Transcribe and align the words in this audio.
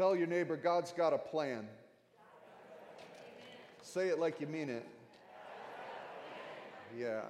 Tell 0.00 0.16
your 0.16 0.28
neighbor, 0.28 0.56
God's 0.56 0.92
got 0.92 1.12
a 1.12 1.18
plan. 1.18 1.68
Say 3.82 4.08
it 4.08 4.18
like 4.18 4.40
you 4.40 4.46
mean 4.46 4.70
it. 4.70 4.86
Yeah. 6.98 7.20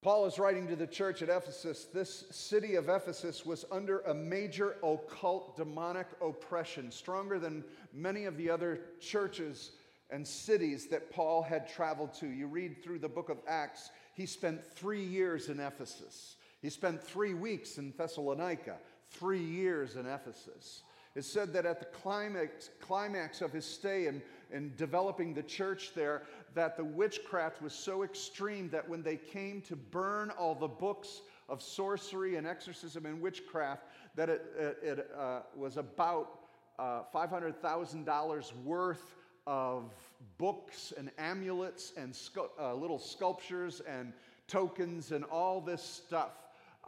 Paul 0.00 0.24
is 0.24 0.38
writing 0.38 0.66
to 0.68 0.74
the 0.74 0.86
church 0.86 1.20
at 1.20 1.28
Ephesus. 1.28 1.84
This 1.92 2.24
city 2.30 2.76
of 2.76 2.88
Ephesus 2.88 3.44
was 3.44 3.66
under 3.70 3.98
a 3.98 4.14
major 4.14 4.76
occult 4.82 5.58
demonic 5.58 6.06
oppression, 6.22 6.90
stronger 6.90 7.38
than 7.38 7.62
many 7.92 8.24
of 8.24 8.38
the 8.38 8.48
other 8.48 8.80
churches 9.02 9.72
and 10.08 10.26
cities 10.26 10.86
that 10.86 11.10
Paul 11.10 11.42
had 11.42 11.68
traveled 11.68 12.14
to. 12.14 12.26
You 12.26 12.46
read 12.46 12.82
through 12.82 13.00
the 13.00 13.08
book 13.10 13.28
of 13.28 13.36
Acts, 13.46 13.90
he 14.14 14.24
spent 14.24 14.66
three 14.74 15.04
years 15.04 15.50
in 15.50 15.60
Ephesus. 15.60 16.36
He 16.62 16.70
spent 16.70 17.02
three 17.02 17.34
weeks 17.34 17.78
in 17.78 17.92
Thessalonica, 17.96 18.76
three 19.10 19.42
years 19.42 19.96
in 19.96 20.06
Ephesus. 20.06 20.82
It 21.14 21.24
said 21.24 21.52
that 21.54 21.66
at 21.66 21.80
the 21.80 21.86
climax, 21.86 22.70
climax 22.80 23.40
of 23.40 23.52
his 23.52 23.64
stay 23.64 24.06
in, 24.06 24.22
in 24.52 24.72
developing 24.76 25.34
the 25.34 25.42
church 25.42 25.92
there, 25.94 26.22
that 26.54 26.76
the 26.76 26.84
witchcraft 26.84 27.62
was 27.62 27.72
so 27.72 28.02
extreme 28.02 28.68
that 28.70 28.88
when 28.88 29.02
they 29.02 29.16
came 29.16 29.60
to 29.62 29.76
burn 29.76 30.30
all 30.30 30.54
the 30.54 30.68
books 30.68 31.22
of 31.48 31.62
sorcery 31.62 32.36
and 32.36 32.46
exorcism 32.46 33.06
and 33.06 33.20
witchcraft, 33.20 33.84
that 34.16 34.28
it, 34.28 34.44
it, 34.58 34.78
it 34.82 35.10
uh, 35.18 35.40
was 35.56 35.76
about 35.76 36.40
uh, 36.78 37.02
$500,000 37.12 38.56
worth 38.64 39.14
of 39.46 39.94
books 40.36 40.92
and 40.96 41.10
amulets 41.18 41.92
and 41.96 42.12
scu- 42.12 42.50
uh, 42.60 42.74
little 42.74 42.98
sculptures 42.98 43.80
and 43.88 44.12
tokens 44.46 45.12
and 45.12 45.24
all 45.24 45.60
this 45.60 45.82
stuff. 45.82 46.32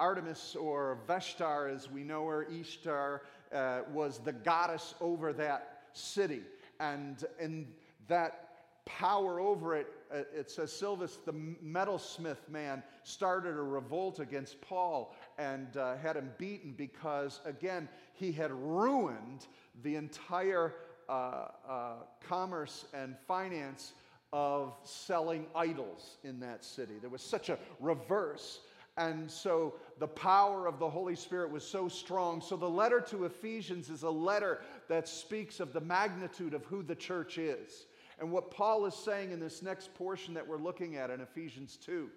Artemis 0.01 0.57
or 0.57 0.99
Veshtar, 1.07 1.73
as 1.73 1.91
we 1.91 2.03
know 2.03 2.27
her, 2.27 2.45
Ishtar, 2.45 3.23
uh, 3.53 3.81
was 3.93 4.19
the 4.19 4.33
goddess 4.33 4.95
over 5.01 5.33
that 5.35 5.83
city. 5.93 6.41
And 6.81 7.23
in 7.39 7.69
that 8.09 8.49
power 8.87 9.39
over 9.39 9.77
it, 9.77 9.87
uh, 10.13 10.23
it 10.35 10.51
says 10.51 10.73
Silvanus, 10.73 11.19
the 11.27 11.35
metalsmith 11.35 12.49
man, 12.49 12.83
started 13.05 13.57
a 13.57 13.63
revolt 13.63 14.21
against 14.21 14.61
Paul 14.63 15.15
and 15.39 15.77
uh, 15.77 15.97
had 15.99 16.17
him 16.17 16.31
beaten 16.39 16.73
because, 16.73 17.41
again, 17.45 17.87
he 18.15 18.33
had 18.33 18.51
ruined 18.53 19.47
the 19.83 19.97
entire 19.97 20.75
uh, 21.09 21.49
uh, 21.69 21.93
commerce 22.27 22.87
and 22.95 23.17
finance 23.29 23.93
of 24.33 24.75
selling 24.83 25.47
idols 25.55 26.17
in 26.25 26.41
that 26.41 26.65
city. 26.65 26.95
There 27.01 27.11
was 27.11 27.23
such 27.23 27.49
a 27.49 27.59
reverse. 27.81 28.61
And 29.01 29.31
so 29.31 29.77
the 29.99 30.07
power 30.07 30.67
of 30.67 30.79
the 30.79 30.89
Holy 30.89 31.17
Spirit 31.17 31.51
was 31.51 31.65
so 31.65 31.89
strong. 31.89 32.43
So 32.43 32.55
the 32.55 32.69
letter 32.69 33.01
to 33.09 33.25
Ephesians 33.25 33.89
is 33.89 34.03
a 34.03 34.11
letter 34.11 34.61
that 34.89 35.09
speaks 35.09 35.59
of 35.59 35.73
the 35.73 35.81
magnitude 35.81 36.53
of 36.53 36.67
who 36.67 36.83
the 36.83 36.95
church 36.95 37.39
is. 37.39 37.87
And 38.19 38.31
what 38.31 38.51
Paul 38.51 38.85
is 38.85 38.95
saying 38.95 39.33
in 39.33 39.41
this 39.41 39.63
next 39.63 39.95
portion 39.95 40.35
that 40.35 40.47
we're 40.47 40.59
looking 40.59 40.97
at 40.97 41.09
in 41.09 41.23
Ephesians 41.23 41.79
2 41.83 42.11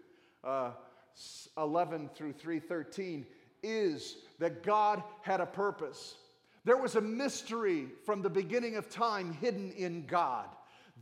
uh, 0.43 0.71
11 1.57 2.09
through 2.15 2.33
313 2.33 3.25
is 3.63 4.17
that 4.39 4.61
God 4.61 5.01
had 5.21 5.39
a 5.39 5.45
purpose. 5.45 6.15
There 6.65 6.75
was 6.75 6.97
a 6.97 7.01
mystery 7.01 7.87
from 8.05 8.21
the 8.21 8.29
beginning 8.29 8.75
of 8.75 8.89
time 8.89 9.31
hidden 9.39 9.71
in 9.71 10.05
God. 10.05 10.47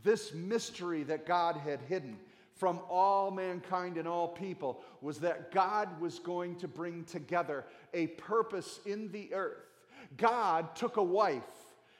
This 0.04 0.32
mystery 0.32 1.02
that 1.04 1.26
God 1.26 1.56
had 1.56 1.80
hidden 1.88 2.18
from 2.62 2.78
all 2.88 3.32
mankind 3.32 3.96
and 3.96 4.06
all 4.06 4.28
people 4.28 4.84
was 5.00 5.18
that 5.18 5.50
God 5.50 6.00
was 6.00 6.20
going 6.20 6.54
to 6.60 6.68
bring 6.68 7.02
together 7.02 7.64
a 7.92 8.06
purpose 8.06 8.78
in 8.86 9.10
the 9.10 9.34
earth. 9.34 9.66
God 10.16 10.76
took 10.76 10.96
a 10.96 11.02
wife, 11.02 11.42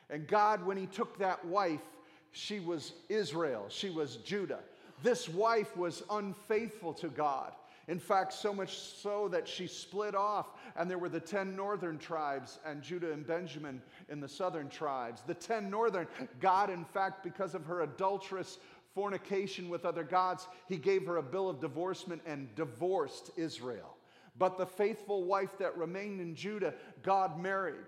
and 0.08 0.24
God, 0.28 0.64
when 0.64 0.77
He 0.77 0.86
took 0.86 1.19
that 1.19 1.44
wife, 1.44 1.82
she 2.30 2.60
was 2.60 2.92
Israel, 3.08 3.64
she 3.70 3.91
was 3.91 4.19
Judah. 4.19 4.60
This 5.03 5.28
wife 5.28 5.76
was 5.76 6.04
unfaithful 6.09 6.92
to 6.94 7.08
God. 7.08 7.50
In 7.88 7.98
fact, 7.98 8.32
so 8.32 8.54
much 8.54 8.78
so 8.78 9.26
that 9.28 9.48
she 9.48 9.66
split 9.66 10.14
off, 10.14 10.47
and 10.76 10.88
there 10.88 10.98
were 10.98 11.08
the 11.08 11.19
10 11.19 11.56
northern 11.56 11.98
tribes, 11.98 12.60
and 12.64 12.81
Judah 12.82 13.12
and 13.12 13.26
Benjamin 13.26 13.82
in 14.08 14.20
the 14.20 14.28
southern 14.28 14.69
tribes. 14.69 15.22
The 15.26 15.34
10 15.34 15.69
northern, 15.69 16.06
God, 16.41 16.70
in 16.70 16.84
fact, 16.84 17.25
because 17.25 17.56
of 17.56 17.64
her 17.64 17.82
adulterous 17.82 18.58
fornication 18.94 19.69
with 19.69 19.84
other 19.84 20.04
gods, 20.04 20.47
he 20.69 20.76
gave 20.76 21.06
her 21.06 21.16
a 21.16 21.22
bill 21.22 21.48
of 21.48 21.60
divorcement 21.60 22.22
and 22.26 22.54
divorced 22.54 23.30
Israel. 23.36 23.97
But 24.38 24.58
the 24.58 24.66
faithful 24.66 25.25
wife 25.25 25.58
that 25.58 25.76
remained 25.76 26.20
in 26.20 26.34
Judah, 26.34 26.75
God 27.02 27.38
married. 27.38 27.86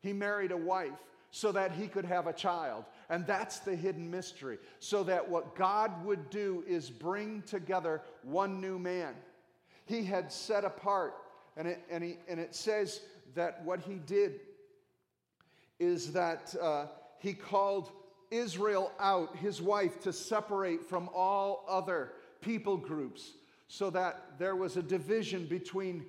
He 0.00 0.12
married 0.12 0.52
a 0.52 0.56
wife 0.56 0.92
so 1.30 1.52
that 1.52 1.72
he 1.72 1.88
could 1.88 2.04
have 2.04 2.26
a 2.26 2.32
child. 2.32 2.84
And 3.10 3.26
that's 3.26 3.58
the 3.60 3.74
hidden 3.74 4.10
mystery. 4.10 4.58
So 4.80 5.02
that 5.04 5.28
what 5.28 5.56
God 5.56 6.04
would 6.04 6.30
do 6.30 6.64
is 6.66 6.90
bring 6.90 7.42
together 7.42 8.02
one 8.22 8.60
new 8.60 8.78
man 8.78 9.14
he 9.88 10.04
had 10.04 10.30
set 10.30 10.64
apart. 10.64 11.14
And 11.56 11.66
it, 11.66 11.80
and, 11.90 12.04
he, 12.04 12.18
and 12.28 12.38
it 12.38 12.54
says 12.54 13.00
that 13.34 13.64
what 13.64 13.80
he 13.80 13.94
did 13.94 14.40
is 15.80 16.12
that 16.12 16.54
uh, 16.60 16.86
he 17.18 17.32
called 17.32 17.90
Israel 18.30 18.92
out, 18.98 19.36
his 19.36 19.60
wife, 19.62 20.00
to 20.00 20.12
separate 20.12 20.84
from 20.84 21.08
all 21.14 21.64
other 21.68 22.12
people 22.40 22.76
groups 22.76 23.32
so 23.68 23.90
that 23.90 24.38
there 24.38 24.56
was 24.56 24.76
a 24.76 24.82
division 24.82 25.46
between 25.46 26.04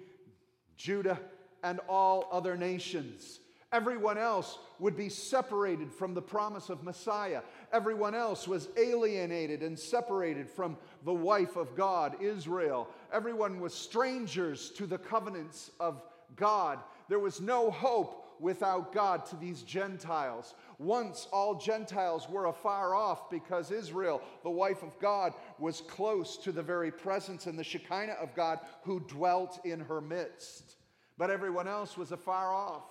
Judah 0.78 1.20
and 1.64 1.80
all 1.90 2.30
other 2.32 2.56
nations. 2.56 3.40
Everyone 3.72 4.18
else 4.18 4.58
would 4.80 4.98
be 4.98 5.10
separated 5.10 5.92
from 5.92 6.16
the 6.16 6.22
promise 6.22 6.70
of 6.70 6.84
Messiah. 6.84 7.42
Everyone 7.72 8.16
else 8.16 8.48
was 8.48 8.70
alienated 8.78 9.62
and 9.62 9.78
separated 9.78 10.50
from 10.50 10.76
the 11.06 11.14
wife 11.14 11.56
of 11.56 11.76
God, 11.76 12.16
Israel. 12.20 12.88
Everyone 13.14 13.60
was 13.60 13.74
strangers 13.74 14.72
to 14.72 14.88
the 14.88 14.98
covenants 14.98 15.70
of 15.80 16.02
God. 16.36 16.80
There 17.10 17.20
was 17.20 17.42
no 17.42 17.70
hope 17.70 18.26
without 18.40 18.92
God 18.94 19.26
to 19.28 19.36
these 19.36 19.62
Gentiles. 19.62 20.56
Once 20.80 21.28
all 21.34 21.56
Gentiles 21.56 22.30
were 22.30 22.46
afar 22.46 22.96
off 22.96 23.30
because 23.30 23.70
Israel, 23.70 24.22
the 24.44 24.50
wife 24.50 24.82
of 24.82 24.98
God, 25.00 25.34
was 25.60 25.82
close 25.82 26.38
to 26.38 26.54
the 26.54 26.64
very 26.64 26.90
presence 26.90 27.48
and 27.48 27.60
the 27.60 27.64
Shekinah 27.64 28.14
of 28.14 28.34
God 28.34 28.60
who 28.84 29.02
dwelt 29.02 29.60
in 29.66 29.82
her 29.82 30.00
midst. 30.00 30.78
But 31.18 31.30
everyone 31.30 31.68
else 31.68 31.98
was 31.98 32.14
afar 32.14 32.54
off. 32.54 32.86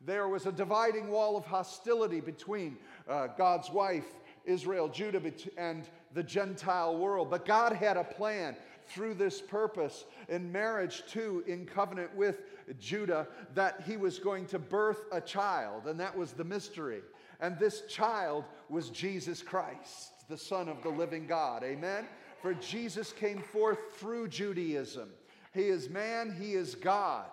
There 0.00 0.26
was 0.26 0.46
a 0.46 0.52
dividing 0.52 1.08
wall 1.08 1.36
of 1.36 1.44
hostility 1.44 2.20
between 2.20 2.78
uh, 3.06 3.26
God's 3.36 3.70
wife, 3.70 4.06
Israel, 4.46 4.88
Judah, 4.88 5.20
and 5.58 5.86
the 6.14 6.22
Gentile 6.22 6.96
world. 6.96 7.28
But 7.28 7.44
God 7.44 7.74
had 7.74 7.98
a 7.98 8.04
plan 8.04 8.56
through 8.86 9.14
this 9.14 9.42
purpose 9.42 10.06
in 10.30 10.50
marriage, 10.50 11.02
too, 11.08 11.44
in 11.46 11.66
covenant 11.66 12.14
with 12.16 12.40
Judah, 12.80 13.28
that 13.54 13.82
he 13.86 13.98
was 13.98 14.18
going 14.18 14.46
to 14.46 14.58
birth 14.58 15.04
a 15.12 15.20
child, 15.20 15.88
and 15.88 16.00
that 16.00 16.16
was 16.16 16.32
the 16.32 16.44
mystery. 16.44 17.02
And 17.40 17.58
this 17.58 17.82
child 17.86 18.44
was 18.68 18.90
Jesus 18.90 19.42
Christ, 19.42 20.28
the 20.28 20.36
Son 20.36 20.68
of 20.68 20.82
the 20.82 20.88
living 20.88 21.26
God. 21.26 21.62
Amen? 21.62 22.06
For 22.42 22.54
Jesus 22.54 23.12
came 23.12 23.40
forth 23.40 23.78
through 23.94 24.28
Judaism. 24.28 25.10
He 25.52 25.68
is 25.68 25.88
man, 25.88 26.36
he 26.38 26.54
is 26.54 26.74
God. 26.74 27.26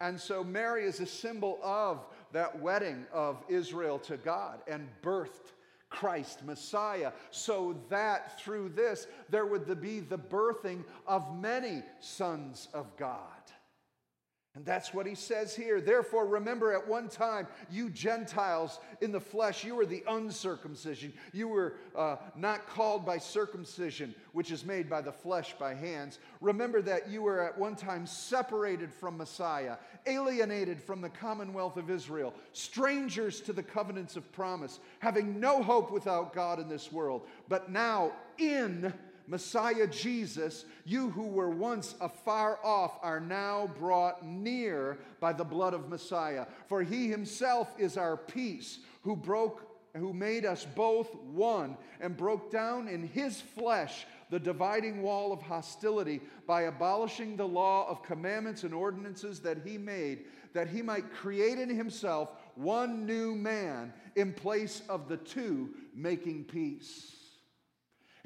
And 0.00 0.20
so 0.20 0.44
Mary 0.44 0.84
is 0.84 1.00
a 1.00 1.06
symbol 1.06 1.58
of 1.62 2.06
that 2.32 2.60
wedding 2.60 3.04
of 3.12 3.42
Israel 3.48 3.98
to 4.00 4.16
God 4.16 4.60
and 4.68 4.88
birthed 5.02 5.52
Christ, 5.90 6.44
Messiah, 6.44 7.12
so 7.30 7.76
that 7.88 8.38
through 8.40 8.70
this 8.70 9.06
there 9.28 9.46
would 9.46 9.80
be 9.80 10.00
the 10.00 10.18
birthing 10.18 10.84
of 11.06 11.36
many 11.40 11.82
sons 12.00 12.68
of 12.74 12.96
God. 12.96 13.18
And 14.58 14.66
that's 14.66 14.92
what 14.92 15.06
he 15.06 15.14
says 15.14 15.54
here. 15.54 15.80
Therefore, 15.80 16.26
remember 16.26 16.72
at 16.72 16.88
one 16.88 17.08
time, 17.08 17.46
you 17.70 17.88
Gentiles 17.90 18.80
in 19.00 19.12
the 19.12 19.20
flesh, 19.20 19.62
you 19.62 19.76
were 19.76 19.86
the 19.86 20.02
uncircumcision. 20.08 21.12
You 21.32 21.46
were 21.46 21.74
uh, 21.94 22.16
not 22.34 22.66
called 22.66 23.06
by 23.06 23.18
circumcision, 23.18 24.16
which 24.32 24.50
is 24.50 24.64
made 24.64 24.90
by 24.90 25.00
the 25.00 25.12
flesh 25.12 25.54
by 25.60 25.74
hands. 25.74 26.18
Remember 26.40 26.82
that 26.82 27.08
you 27.08 27.22
were 27.22 27.40
at 27.40 27.56
one 27.56 27.76
time 27.76 28.04
separated 28.04 28.92
from 28.92 29.16
Messiah, 29.16 29.76
alienated 30.08 30.82
from 30.82 31.02
the 31.02 31.08
commonwealth 31.08 31.76
of 31.76 31.88
Israel, 31.88 32.34
strangers 32.52 33.40
to 33.42 33.52
the 33.52 33.62
covenants 33.62 34.16
of 34.16 34.32
promise, 34.32 34.80
having 34.98 35.38
no 35.38 35.62
hope 35.62 35.92
without 35.92 36.34
God 36.34 36.58
in 36.58 36.68
this 36.68 36.90
world. 36.90 37.28
But 37.48 37.70
now, 37.70 38.10
in 38.38 38.92
Messiah 39.28 39.86
Jesus, 39.86 40.64
you 40.86 41.10
who 41.10 41.26
were 41.26 41.50
once 41.50 41.94
afar 42.00 42.58
off 42.64 42.98
are 43.02 43.20
now 43.20 43.70
brought 43.78 44.24
near 44.24 44.98
by 45.20 45.34
the 45.34 45.44
blood 45.44 45.74
of 45.74 45.90
Messiah. 45.90 46.46
For 46.66 46.82
he 46.82 47.08
himself 47.08 47.74
is 47.78 47.98
our 47.98 48.16
peace, 48.16 48.78
who 49.02 49.14
broke 49.14 49.68
who 49.96 50.12
made 50.12 50.44
us 50.44 50.64
both 50.76 51.14
one 51.16 51.76
and 52.00 52.16
broke 52.16 52.50
down 52.50 52.88
in 52.88 53.02
his 53.02 53.40
flesh 53.40 54.06
the 54.30 54.38
dividing 54.38 55.02
wall 55.02 55.32
of 55.32 55.42
hostility 55.42 56.20
by 56.46 56.62
abolishing 56.62 57.36
the 57.36 57.48
law 57.48 57.88
of 57.88 58.02
commandments 58.02 58.64
and 58.64 58.74
ordinances 58.74 59.40
that 59.40 59.58
he 59.64 59.78
made, 59.78 60.24
that 60.52 60.68
he 60.68 60.82
might 60.82 61.12
create 61.12 61.58
in 61.58 61.68
himself 61.68 62.30
one 62.54 63.06
new 63.06 63.34
man 63.34 63.92
in 64.16 64.32
place 64.32 64.82
of 64.88 65.08
the 65.08 65.16
two, 65.16 65.70
making 65.94 66.44
peace. 66.44 67.17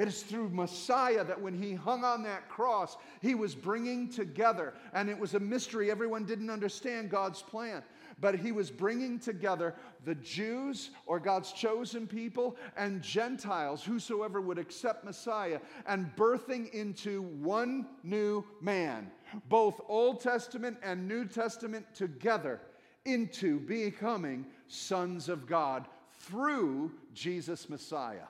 It 0.03 0.09
is 0.09 0.25
through 0.25 0.49
Messiah 0.49 1.23
that 1.23 1.41
when 1.41 1.55
he 1.55 1.75
hung 1.75 2.03
on 2.03 2.25
that 2.25 2.49
cross, 2.49 2.97
he 3.21 3.37
was 3.37 3.55
bringing 3.55 4.09
together, 4.09 4.75
and 4.93 5.09
it 5.09 5.17
was 5.17 5.35
a 5.35 5.41
mystery. 5.41 5.93
Everyone 5.93 6.25
didn't 6.25 6.51
understand 6.51 7.09
God's 7.09 7.41
plan 7.41 7.85
but 8.21 8.37
he 8.37 8.53
was 8.53 8.71
bringing 8.71 9.19
together 9.19 9.75
the 10.05 10.15
Jews 10.15 10.91
or 11.07 11.19
God's 11.19 11.51
chosen 11.51 12.07
people 12.07 12.57
and 12.77 13.03
Gentiles, 13.03 13.83
whosoever 13.83 14.41
would 14.41 14.59
accept 14.59 15.05
Messiah, 15.05 15.59
and 15.87 16.15
birthing 16.15 16.71
into 16.71 17.23
one 17.23 17.87
new 18.05 18.45
man, 18.61 19.11
both 19.49 19.81
Old 19.89 20.21
Testament 20.21 20.79
and 20.85 21.09
New 21.09 21.25
Testament 21.25 21.85
together, 21.95 22.61
into 23.05 23.59
becoming 23.59 24.47
sons 24.69 25.29
of 25.29 25.47
God 25.49 25.89
through 26.21 26.93
Jesus 27.15 27.69
Messiah. 27.69 28.29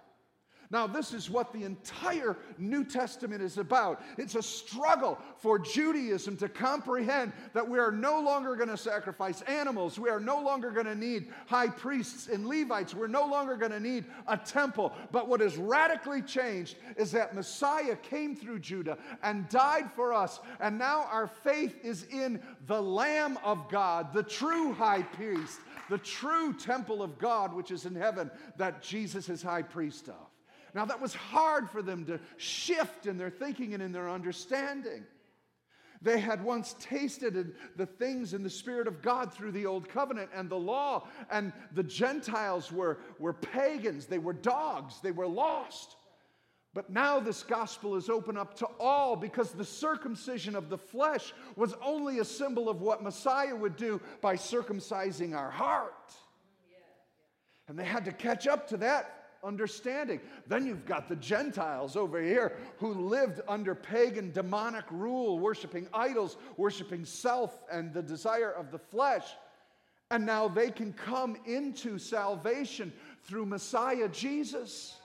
Now, 0.73 0.87
this 0.87 1.13
is 1.13 1.29
what 1.29 1.53
the 1.53 1.65
entire 1.65 2.39
New 2.57 2.83
Testament 2.83 3.43
is 3.43 3.59
about. 3.59 4.03
It's 4.17 4.37
a 4.37 4.43
struggle 4.43 5.19
for 5.37 5.59
Judaism 5.59 6.39
to 6.39 6.49
comprehend 6.49 7.35
that 7.53 7.69
we 7.69 7.79
are 7.79 7.93
no 7.93 8.19
longer 8.21 8.57
going 8.57 8.71
to 8.71 8.79
sacrifice 8.79 9.43
animals. 9.43 9.99
We 9.99 10.09
are 10.09 10.19
no 10.19 10.41
longer 10.41 10.71
going 10.71 10.87
to 10.87 10.95
need 10.95 11.29
high 11.47 11.69
priests 11.69 12.29
and 12.29 12.47
Levites. 12.47 12.95
We're 12.95 13.07
no 13.07 13.27
longer 13.27 13.55
going 13.55 13.73
to 13.73 13.81
need 13.81 14.07
a 14.27 14.39
temple. 14.39 14.95
But 15.11 15.29
what 15.29 15.43
has 15.43 15.59
radically 15.59 16.23
changed 16.23 16.77
is 16.97 17.13
that 17.13 17.35
Messiah 17.35 17.97
came 17.97 18.35
through 18.35 18.61
Judah 18.61 18.97
and 19.23 19.47
died 19.51 19.93
for 19.93 20.15
us. 20.15 20.41
And 20.59 20.79
now 20.79 21.07
our 21.13 21.27
faith 21.27 21.85
is 21.85 22.07
in 22.11 22.41
the 22.67 22.81
Lamb 22.81 23.39
of 23.45 23.69
God, 23.69 24.15
the 24.15 24.23
true 24.23 24.73
high 24.73 25.03
priest, 25.03 25.61
the 25.91 25.99
true 25.99 26.55
temple 26.55 27.03
of 27.03 27.19
God, 27.19 27.53
which 27.53 27.71
is 27.71 27.85
in 27.85 27.95
heaven, 27.95 28.31
that 28.57 28.83
Jesus 28.83 29.29
is 29.29 29.43
high 29.43 29.61
priest 29.61 30.09
of. 30.09 30.31
Now, 30.75 30.85
that 30.87 31.01
was 31.01 31.15
hard 31.15 31.69
for 31.71 31.83
them 31.83 32.07
to 32.07 32.19
shift 32.37 33.07
in 33.07 33.19
their 33.19 33.31
thinking 33.31 33.75
and 33.75 33.83
in 33.83 33.93
their 33.93 34.09
understanding. 34.09 35.05
They 36.03 36.19
had 36.19 36.43
once 36.43 36.75
tasted 36.81 37.55
the 37.77 37.87
things 37.87 38.35
in 38.35 38.43
the 38.43 38.51
Spirit 38.51 38.89
of 38.89 39.03
God 39.03 39.33
through 39.33 39.53
the 39.53 39.67
Old 39.67 39.89
Covenant 39.89 40.31
and 40.35 40.51
the 40.51 40.59
law, 40.59 41.07
and 41.31 41.53
the 41.75 41.85
Gentiles 41.85 42.73
were, 42.73 42.99
were 43.21 43.33
pagans, 43.33 44.07
they 44.07 44.19
were 44.19 44.33
dogs, 44.33 45.01
they 45.01 45.13
were 45.13 45.29
lost. 45.29 45.97
But 46.75 46.91
now 46.91 47.21
this 47.21 47.43
gospel 47.43 47.97
is 47.97 48.09
open 48.09 48.37
up 48.37 48.57
to 48.57 48.67
all 48.81 49.15
because 49.15 49.53
the 49.53 49.65
circumcision 49.65 50.57
of 50.57 50.71
the 50.71 50.79
flesh 50.79 51.35
was 51.55 51.75
only 51.85 52.19
a 52.19 52.25
symbol 52.25 52.69
of 52.69 52.81
what 52.81 53.03
Messiah 53.03 53.55
would 53.55 53.77
do 53.77 54.01
by 54.23 54.37
circumcising 54.37 55.37
our 55.37 55.51
heart. 55.51 56.15
And 57.69 57.79
they 57.79 57.85
had 57.85 58.07
to 58.07 58.13
catch 58.13 58.47
up 58.47 58.69
to 58.69 58.79
that 58.79 59.22
understanding. 59.43 60.21
Then 60.47 60.67
you've 60.67 60.87
got 60.87 61.09
the 61.09 61.17
Gentiles 61.17 61.97
over 61.97 62.21
here 62.23 62.56
who 62.79 62.93
lived 62.94 63.41
under 63.49 63.75
pagan 63.75 64.33
demonic 64.33 64.85
rule, 64.91 65.39
worshiping 65.39 65.89
idols, 65.93 66.37
worshiping 66.56 67.05
self 67.05 67.59
and 67.71 67.93
the 67.93 68.03
desire 68.03 68.50
of 68.50 68.71
the 68.71 68.79
flesh. 68.79 69.25
And 70.11 70.27
now 70.27 70.49
they 70.49 70.71
can 70.71 70.93
come 70.93 71.37
into 71.47 71.99
salvation 71.99 72.93
through 73.25 73.47
Messiah 73.47 74.09
Jesus. 74.09 74.97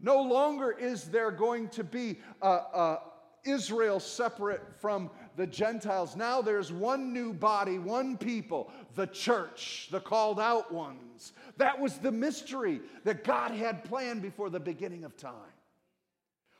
No 0.00 0.22
longer 0.22 0.70
is 0.70 1.04
there 1.04 1.30
going 1.30 1.68
to 1.70 1.82
be 1.82 2.20
uh, 2.40 2.44
uh, 2.44 2.98
Israel 3.44 3.98
separate 3.98 4.62
from 4.80 5.10
the 5.38 5.46
Gentiles. 5.46 6.16
Now 6.16 6.42
there's 6.42 6.72
one 6.72 7.12
new 7.12 7.32
body, 7.32 7.78
one 7.78 8.18
people, 8.18 8.70
the 8.96 9.06
church, 9.06 9.88
the 9.92 10.00
called 10.00 10.40
out 10.40 10.74
ones. 10.74 11.32
That 11.56 11.80
was 11.80 11.96
the 11.98 12.10
mystery 12.10 12.80
that 13.04 13.22
God 13.22 13.52
had 13.52 13.84
planned 13.84 14.20
before 14.20 14.50
the 14.50 14.60
beginning 14.60 15.04
of 15.04 15.16
time. 15.16 15.32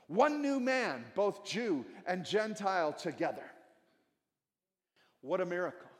One 0.06 0.40
new 0.40 0.60
man, 0.60 1.04
both 1.16 1.44
Jew 1.44 1.84
and 2.06 2.24
Gentile 2.24 2.92
together. 2.92 3.42
What 5.22 5.40
a 5.40 5.46
miracle. 5.46 5.90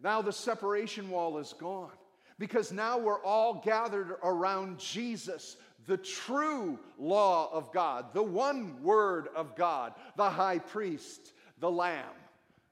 Now 0.00 0.22
the 0.22 0.32
separation 0.32 1.10
wall 1.10 1.38
is 1.38 1.54
gone 1.58 1.90
because 2.38 2.70
now 2.70 2.98
we're 2.98 3.22
all 3.22 3.60
gathered 3.64 4.14
around 4.22 4.78
Jesus, 4.78 5.56
the 5.88 5.96
true 5.96 6.78
law 6.98 7.50
of 7.52 7.72
God, 7.72 8.14
the 8.14 8.22
one 8.22 8.80
word 8.82 9.28
of 9.34 9.56
God, 9.56 9.94
the 10.16 10.30
high 10.30 10.60
priest, 10.60 11.32
the 11.58 11.70
lamb, 11.70 12.14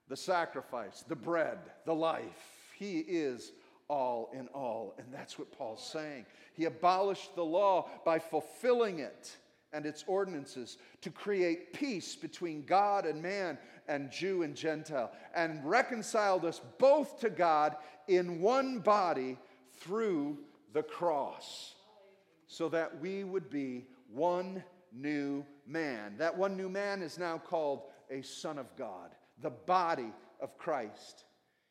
the 0.09 0.17
sacrifice, 0.17 1.05
the 1.09 1.17
bread, 1.17 1.59
the 1.87 1.95
life. 1.95 2.73
He 2.79 2.99
is 2.99 3.53
all 3.89 4.31
in 4.33 4.49
all. 4.49 4.95
And 4.99 5.13
that's 5.13 5.39
what 5.39 5.57
Paul's 5.57 5.87
saying. 5.87 6.27
He 6.55 6.65
abolished 6.65 7.35
the 7.35 7.45
law 7.45 7.89
by 8.05 8.19
fulfilling 8.19 8.99
it 8.99 9.37
and 9.73 9.87
its 9.87 10.05
ordinances 10.07 10.79
to 11.03 11.11
create 11.11 11.73
peace 11.73 12.15
between 12.15 12.65
God 12.65 13.07
and 13.07 13.21
man 13.21 13.59
and 13.89 14.11
Jew 14.11 14.43
and 14.43 14.55
Gentile 14.55 15.11
and 15.35 15.65
reconciled 15.65 16.45
us 16.45 16.61
both 16.79 17.21
to 17.21 17.31
God 17.31 17.77
in 18.07 18.41
one 18.41 18.79
body 18.79 19.37
through 19.79 20.39
the 20.73 20.83
cross 20.83 21.75
so 22.47 22.69
that 22.69 23.01
we 23.01 23.25
would 23.25 23.51
be 23.51 23.87
one 24.13 24.63
new 24.93 25.45
man. 25.67 26.15
That 26.19 26.37
one 26.37 26.57
new 26.57 26.69
man 26.69 27.03
is 27.03 27.19
now 27.19 27.39
called 27.39 27.83
a 28.11 28.23
son 28.23 28.59
of 28.59 28.75
God, 28.77 29.11
the 29.41 29.51
body 29.51 30.13
of 30.41 30.57
Christ. 30.59 31.25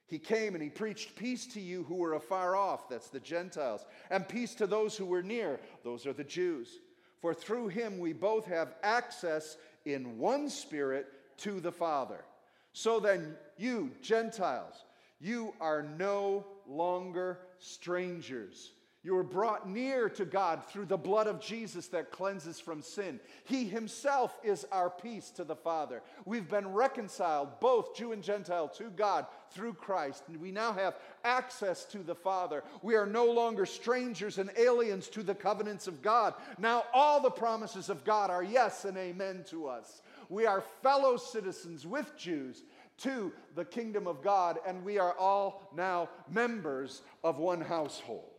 He 0.06 0.20
came 0.20 0.54
and 0.54 0.64
he 0.64 0.70
preached 0.70 1.16
peace 1.16 1.46
to 1.48 1.62
you 1.62 1.84
who 1.84 1.96
were 1.96 2.14
afar 2.14 2.56
off, 2.56 2.90
that's 2.90 3.10
the 3.10 3.20
Gentiles, 3.20 3.86
and 4.10 4.28
peace 4.28 4.54
to 4.56 4.68
those 4.68 4.96
who 4.96 5.06
were 5.06 5.24
near, 5.24 5.60
those 5.84 6.06
are 6.06 6.14
the 6.14 6.24
Jews. 6.24 6.80
For 7.22 7.34
through 7.34 7.70
him 7.70 8.00
we 8.00 8.14
both 8.14 8.46
have 8.46 8.76
access 8.84 9.58
in 9.86 10.18
one 10.18 10.50
spirit 10.50 11.08
to 11.38 11.60
the 11.60 11.72
Father. 11.72 12.26
So 12.74 13.00
then, 13.00 13.36
you, 13.58 13.92
Gentiles, 14.02 14.86
you 15.20 15.54
are 15.62 15.84
no 15.84 16.46
longer 16.68 17.40
strangers 17.60 18.72
you 19.04 19.16
were 19.16 19.24
brought 19.24 19.68
near 19.70 20.08
to 20.12 20.24
God 20.24 20.64
through 20.66 20.86
the 20.86 20.98
blood 20.98 21.28
of 21.28 21.42
Jesus 21.42 21.88
that 21.88 22.12
cleanses 22.12 22.62
from 22.62 22.82
sin. 22.82 23.20
He 23.44 23.66
himself 23.66 24.40
is 24.44 24.66
our 24.72 24.90
peace 24.90 25.30
to 25.32 25.44
the 25.44 25.58
Father. 25.58 26.02
We've 26.24 26.48
been 26.48 26.70
reconciled, 26.72 27.60
both 27.60 27.98
Jew 27.98 28.14
and 28.14 28.24
Gentile, 28.24 28.70
to 28.70 28.86
God 28.86 29.26
through 29.52 29.74
Christ. 29.74 30.24
And 30.30 30.38
we 30.38 30.52
now 30.52 30.72
have 30.72 30.96
access 31.26 31.84
to 31.86 32.00
the 32.00 32.16
Father. 32.16 32.64
We 32.82 32.96
are 32.96 33.06
no 33.06 33.26
longer 33.26 33.66
strangers 33.66 34.38
and 34.38 34.50
aliens 34.56 35.10
to 35.10 35.22
the 35.22 35.36
covenants 35.36 35.88
of 35.88 36.02
God. 36.02 36.34
Now 36.58 36.86
all 36.94 37.20
the 37.20 37.30
promises 37.30 37.90
of 37.90 38.06
God 38.06 38.30
are 38.30 38.44
yes 38.44 38.86
and 38.86 38.98
amen 38.98 39.44
to 39.50 39.68
us. 39.68 40.02
We 40.30 40.46
are 40.46 40.64
fellow 40.82 41.18
citizens 41.18 41.86
with 41.86 42.18
Jews 42.18 42.64
to 43.00 43.34
the 43.56 43.66
kingdom 43.66 44.08
of 44.08 44.22
God, 44.24 44.60
and 44.66 44.86
we 44.86 44.98
are 44.98 45.14
all 45.18 45.70
now 45.76 46.10
members 46.30 47.02
of 47.22 47.38
one 47.38 47.60
household. 47.60 48.33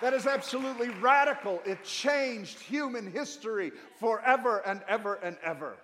That 0.00 0.14
is 0.14 0.26
absolutely 0.26 0.88
radical. 0.88 1.60
It 1.66 1.84
changed 1.84 2.58
human 2.58 3.10
history 3.10 3.72
forever 3.98 4.62
and 4.66 4.80
ever 4.88 5.16
and 5.16 5.36
ever. 5.42 5.76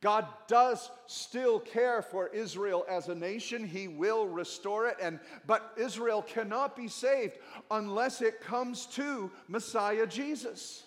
God 0.00 0.26
does 0.46 0.90
still 1.06 1.58
care 1.58 2.02
for 2.02 2.28
Israel 2.28 2.84
as 2.88 3.08
a 3.08 3.14
nation. 3.14 3.66
He 3.66 3.88
will 3.88 4.28
restore 4.28 4.86
it 4.86 4.96
and 5.02 5.18
but 5.46 5.72
Israel 5.76 6.22
cannot 6.22 6.76
be 6.76 6.86
saved 6.86 7.38
unless 7.70 8.22
it 8.22 8.40
comes 8.40 8.86
to 8.86 9.30
Messiah 9.48 10.06
Jesus. 10.06 10.84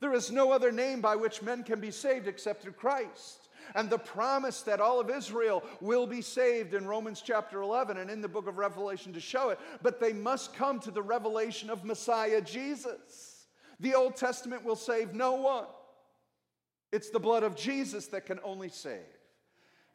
There 0.00 0.12
is 0.12 0.30
no 0.30 0.52
other 0.52 0.70
name 0.70 1.00
by 1.00 1.16
which 1.16 1.40
men 1.40 1.62
can 1.62 1.80
be 1.80 1.90
saved 1.90 2.28
except 2.28 2.62
through 2.62 2.72
Christ 2.72 3.43
and 3.74 3.88
the 3.88 3.98
promise 3.98 4.62
that 4.62 4.80
all 4.80 5.00
of 5.00 5.10
Israel 5.10 5.62
will 5.80 6.06
be 6.06 6.20
saved 6.20 6.74
in 6.74 6.86
Romans 6.86 7.22
chapter 7.24 7.62
11 7.62 7.96
and 7.96 8.10
in 8.10 8.20
the 8.20 8.28
book 8.28 8.46
of 8.46 8.58
Revelation 8.58 9.12
to 9.12 9.20
show 9.20 9.50
it, 9.50 9.58
but 9.82 10.00
they 10.00 10.12
must 10.12 10.54
come 10.54 10.80
to 10.80 10.90
the 10.90 11.02
revelation 11.02 11.70
of 11.70 11.84
Messiah 11.84 12.40
Jesus. 12.40 13.46
The 13.80 13.94
Old 13.94 14.16
Testament 14.16 14.64
will 14.64 14.76
save 14.76 15.14
no 15.14 15.34
one. 15.34 15.66
It's 16.92 17.10
the 17.10 17.20
blood 17.20 17.42
of 17.42 17.56
Jesus 17.56 18.06
that 18.08 18.26
can 18.26 18.38
only 18.44 18.68
save. 18.68 19.00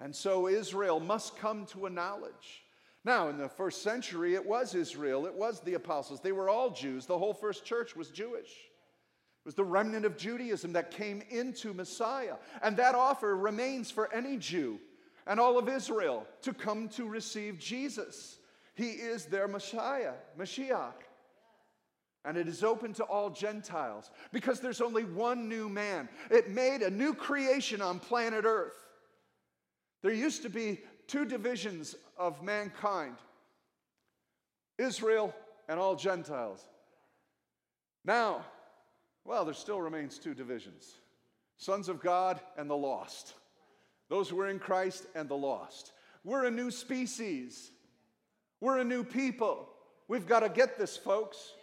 And 0.01 0.15
so 0.15 0.47
Israel 0.47 0.99
must 0.99 1.37
come 1.37 1.65
to 1.67 1.85
a 1.85 1.89
knowledge. 1.89 2.65
Now, 3.05 3.29
in 3.29 3.37
the 3.37 3.47
first 3.47 3.81
century, 3.81 4.35
it 4.35 4.45
was 4.45 4.75
Israel, 4.75 5.25
it 5.25 5.33
was 5.33 5.61
the 5.61 5.75
apostles. 5.75 6.19
They 6.19 6.33
were 6.33 6.49
all 6.49 6.71
Jews. 6.71 7.05
The 7.05 7.17
whole 7.17 7.33
first 7.33 7.65
church 7.65 7.95
was 7.95 8.09
Jewish 8.09 8.68
was 9.49 9.55
the 9.55 9.63
remnant 9.63 10.05
of 10.05 10.15
Judaism 10.15 10.73
that 10.73 10.91
came 10.91 11.23
into 11.31 11.73
Messiah. 11.73 12.35
And 12.61 12.77
that 12.77 12.93
offer 12.93 13.35
remains 13.35 13.89
for 13.89 14.13
any 14.13 14.37
Jew 14.37 14.79
and 15.25 15.39
all 15.39 15.57
of 15.57 15.67
Israel 15.67 16.27
to 16.43 16.53
come 16.53 16.87
to 16.89 17.07
receive 17.07 17.57
Jesus. 17.57 18.37
He 18.75 18.89
is 18.89 19.25
their 19.25 19.47
Messiah, 19.47 20.13
Mashiach. 20.37 20.93
And 22.25 22.37
it 22.37 22.47
is 22.47 22.63
open 22.63 22.93
to 22.93 23.03
all 23.05 23.31
Gentiles 23.31 24.11
because 24.31 24.59
there's 24.59 24.81
only 24.81 25.03
one 25.03 25.49
new 25.49 25.67
man. 25.67 26.09
It 26.29 26.51
made 26.51 26.83
a 26.83 26.91
new 26.91 27.15
creation 27.15 27.81
on 27.81 27.97
planet 27.97 28.45
Earth. 28.45 28.85
There 30.03 30.13
used 30.13 30.43
to 30.43 30.49
be 30.49 30.81
two 31.07 31.25
divisions 31.25 31.95
of 32.19 32.43
mankind 32.43 33.15
Israel 34.77 35.33
and 35.67 35.79
all 35.79 35.95
Gentiles. 35.95 36.63
Now, 38.05 38.45
well, 39.25 39.45
there 39.45 39.53
still 39.53 39.81
remains 39.81 40.17
two 40.17 40.33
divisions 40.33 40.95
sons 41.57 41.89
of 41.89 42.01
God 42.01 42.39
and 42.57 42.69
the 42.69 42.77
lost. 42.77 43.33
Those 44.09 44.29
who 44.29 44.39
are 44.39 44.47
in 44.47 44.59
Christ 44.59 45.05
and 45.13 45.27
the 45.27 45.35
lost. 45.35 45.91
We're 46.23 46.45
a 46.45 46.51
new 46.51 46.71
species. 46.71 47.71
We're 48.61 48.79
a 48.79 48.83
new 48.83 49.03
people. 49.03 49.69
We've 50.07 50.25
got 50.25 50.39
to 50.39 50.49
get 50.49 50.77
this, 50.77 50.97
folks. 50.97 51.53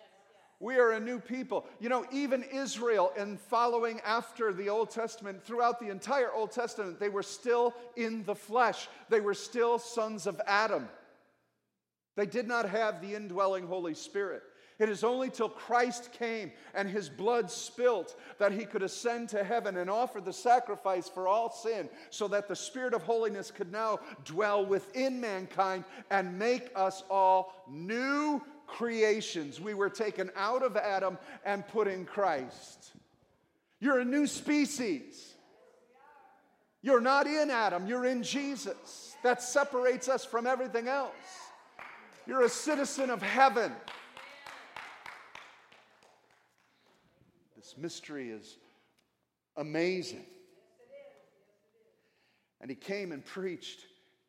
We 0.61 0.79
are 0.79 0.93
a 0.93 1.01
new 1.01 1.19
people. 1.19 1.67
You 1.81 1.89
know, 1.89 2.07
even 2.11 2.43
Israel, 2.45 3.13
in 3.17 3.37
following 3.37 4.01
after 4.01 4.53
the 4.53 4.71
Old 4.71 4.91
Testament, 4.91 5.43
throughout 5.43 5.81
the 5.81 5.91
entire 5.91 6.33
Old 6.33 6.53
Testament, 6.53 6.99
they 6.99 7.11
were 7.11 7.23
still 7.23 7.75
in 7.97 8.25
the 8.25 8.35
flesh. 8.35 8.89
They 9.11 9.21
were 9.21 9.35
still 9.35 9.79
sons 9.79 10.27
of 10.27 10.41
Adam. 10.47 10.89
They 12.17 12.27
did 12.27 12.49
not 12.49 12.69
have 12.71 13.03
the 13.03 13.15
indwelling 13.15 13.67
Holy 13.67 13.93
Spirit. 13.93 14.43
It 14.78 14.90
is 14.90 15.04
only 15.04 15.30
till 15.30 15.49
Christ 15.49 16.12
came 16.12 16.52
and 16.75 16.88
his 16.88 17.09
blood 17.09 17.50
spilt 17.50 18.14
that 18.38 18.52
he 18.52 18.66
could 18.66 18.83
ascend 18.83 19.30
to 19.30 19.42
heaven 19.42 19.78
and 19.78 19.88
offer 19.88 20.21
the 20.21 20.33
sacrifice 20.33 21.09
for 21.09 21.26
all 21.26 21.50
sin 21.50 21.88
so 22.11 22.28
that 22.28 22.47
the 22.47 22.56
Spirit 22.56 22.92
of 22.92 23.02
holiness 23.02 23.50
could 23.50 23.73
now 23.73 24.00
dwell 24.25 24.66
within 24.66 25.18
mankind 25.21 25.85
and 26.11 26.38
make 26.38 26.71
us 26.76 27.02
all 27.09 27.54
new 27.68 28.42
creations. 28.66 29.61
We 29.61 29.73
were 29.73 29.88
taken 29.88 30.30
out 30.37 30.62
of 30.62 30.76
Adam 30.76 31.16
and 31.45 31.66
put 31.68 31.88
in 31.88 32.04
Christ. 32.04 32.92
You're 33.80 34.00
a 34.00 34.04
new 34.04 34.26
species. 34.26 35.35
You're 36.83 37.00
not 37.00 37.26
in 37.26 37.50
Adam, 37.50 37.87
you're 37.87 38.04
in 38.04 38.23
Jesus. 38.23 39.16
That 39.23 39.42
separates 39.42 40.09
us 40.09 40.25
from 40.25 40.47
everything 40.47 40.87
else. 40.87 41.12
You're 42.26 42.42
a 42.42 42.49
citizen 42.49 43.11
of 43.11 43.23
heaven. 43.23 43.73
This 47.67 47.77
mystery 47.77 48.31
is 48.31 48.59
amazing. 49.57 50.25
And 52.61 52.71
he 52.71 52.77
came 52.77 53.11
and 53.11 53.25
preached 53.25 53.81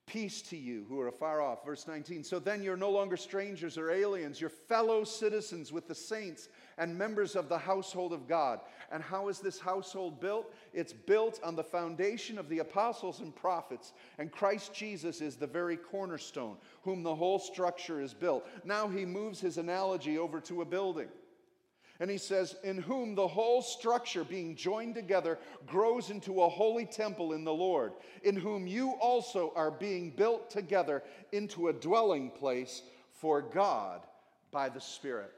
peace 0.07 0.41
to 0.41 0.57
you 0.57 0.87
who 0.89 0.99
are 0.99 1.09
afar 1.09 1.39
off. 1.39 1.63
Verse 1.63 1.85
19. 1.87 2.23
So 2.23 2.39
then 2.39 2.63
you're 2.63 2.75
no 2.75 2.89
longer 2.89 3.15
strangers 3.15 3.77
or 3.77 3.91
aliens, 3.91 4.41
you're 4.41 4.49
fellow 4.49 5.03
citizens 5.03 5.71
with 5.71 5.87
the 5.87 5.93
saints 5.93 6.49
and 6.79 6.97
members 6.97 7.35
of 7.35 7.47
the 7.47 7.59
household 7.59 8.11
of 8.11 8.27
God. 8.27 8.59
And 8.91 9.03
how 9.03 9.27
is 9.27 9.37
this 9.37 9.59
household 9.59 10.19
built? 10.19 10.51
It's 10.73 10.93
built 10.93 11.39
on 11.43 11.55
the 11.55 11.63
foundation 11.63 12.39
of 12.39 12.49
the 12.49 12.59
apostles 12.59 13.19
and 13.19 13.35
prophets, 13.35 13.93
and 14.17 14.31
Christ 14.31 14.73
Jesus 14.73 15.21
is 15.21 15.35
the 15.35 15.45
very 15.45 15.77
cornerstone, 15.77 16.57
whom 16.81 17.03
the 17.03 17.15
whole 17.15 17.37
structure 17.37 18.01
is 18.01 18.15
built. 18.15 18.47
Now 18.63 18.87
he 18.87 19.05
moves 19.05 19.39
his 19.39 19.59
analogy 19.59 20.17
over 20.17 20.39
to 20.41 20.63
a 20.63 20.65
building. 20.65 21.09
And 21.99 22.11
he 22.11 22.17
says, 22.17 22.55
In 22.63 22.77
whom 22.77 23.15
the 23.15 23.27
whole 23.27 23.61
structure 23.61 24.23
being 24.23 24.55
joined 24.55 24.95
together 24.95 25.39
grows 25.65 26.09
into 26.09 26.41
a 26.41 26.49
holy 26.49 26.85
temple 26.85 27.33
in 27.33 27.43
the 27.43 27.53
Lord, 27.53 27.93
in 28.23 28.35
whom 28.35 28.67
you 28.67 28.91
also 29.01 29.51
are 29.55 29.71
being 29.71 30.11
built 30.11 30.49
together 30.49 31.03
into 31.31 31.69
a 31.69 31.73
dwelling 31.73 32.29
place 32.29 32.83
for 33.11 33.41
God 33.41 34.01
by 34.51 34.69
the 34.69 34.81
Spirit. 34.81 35.33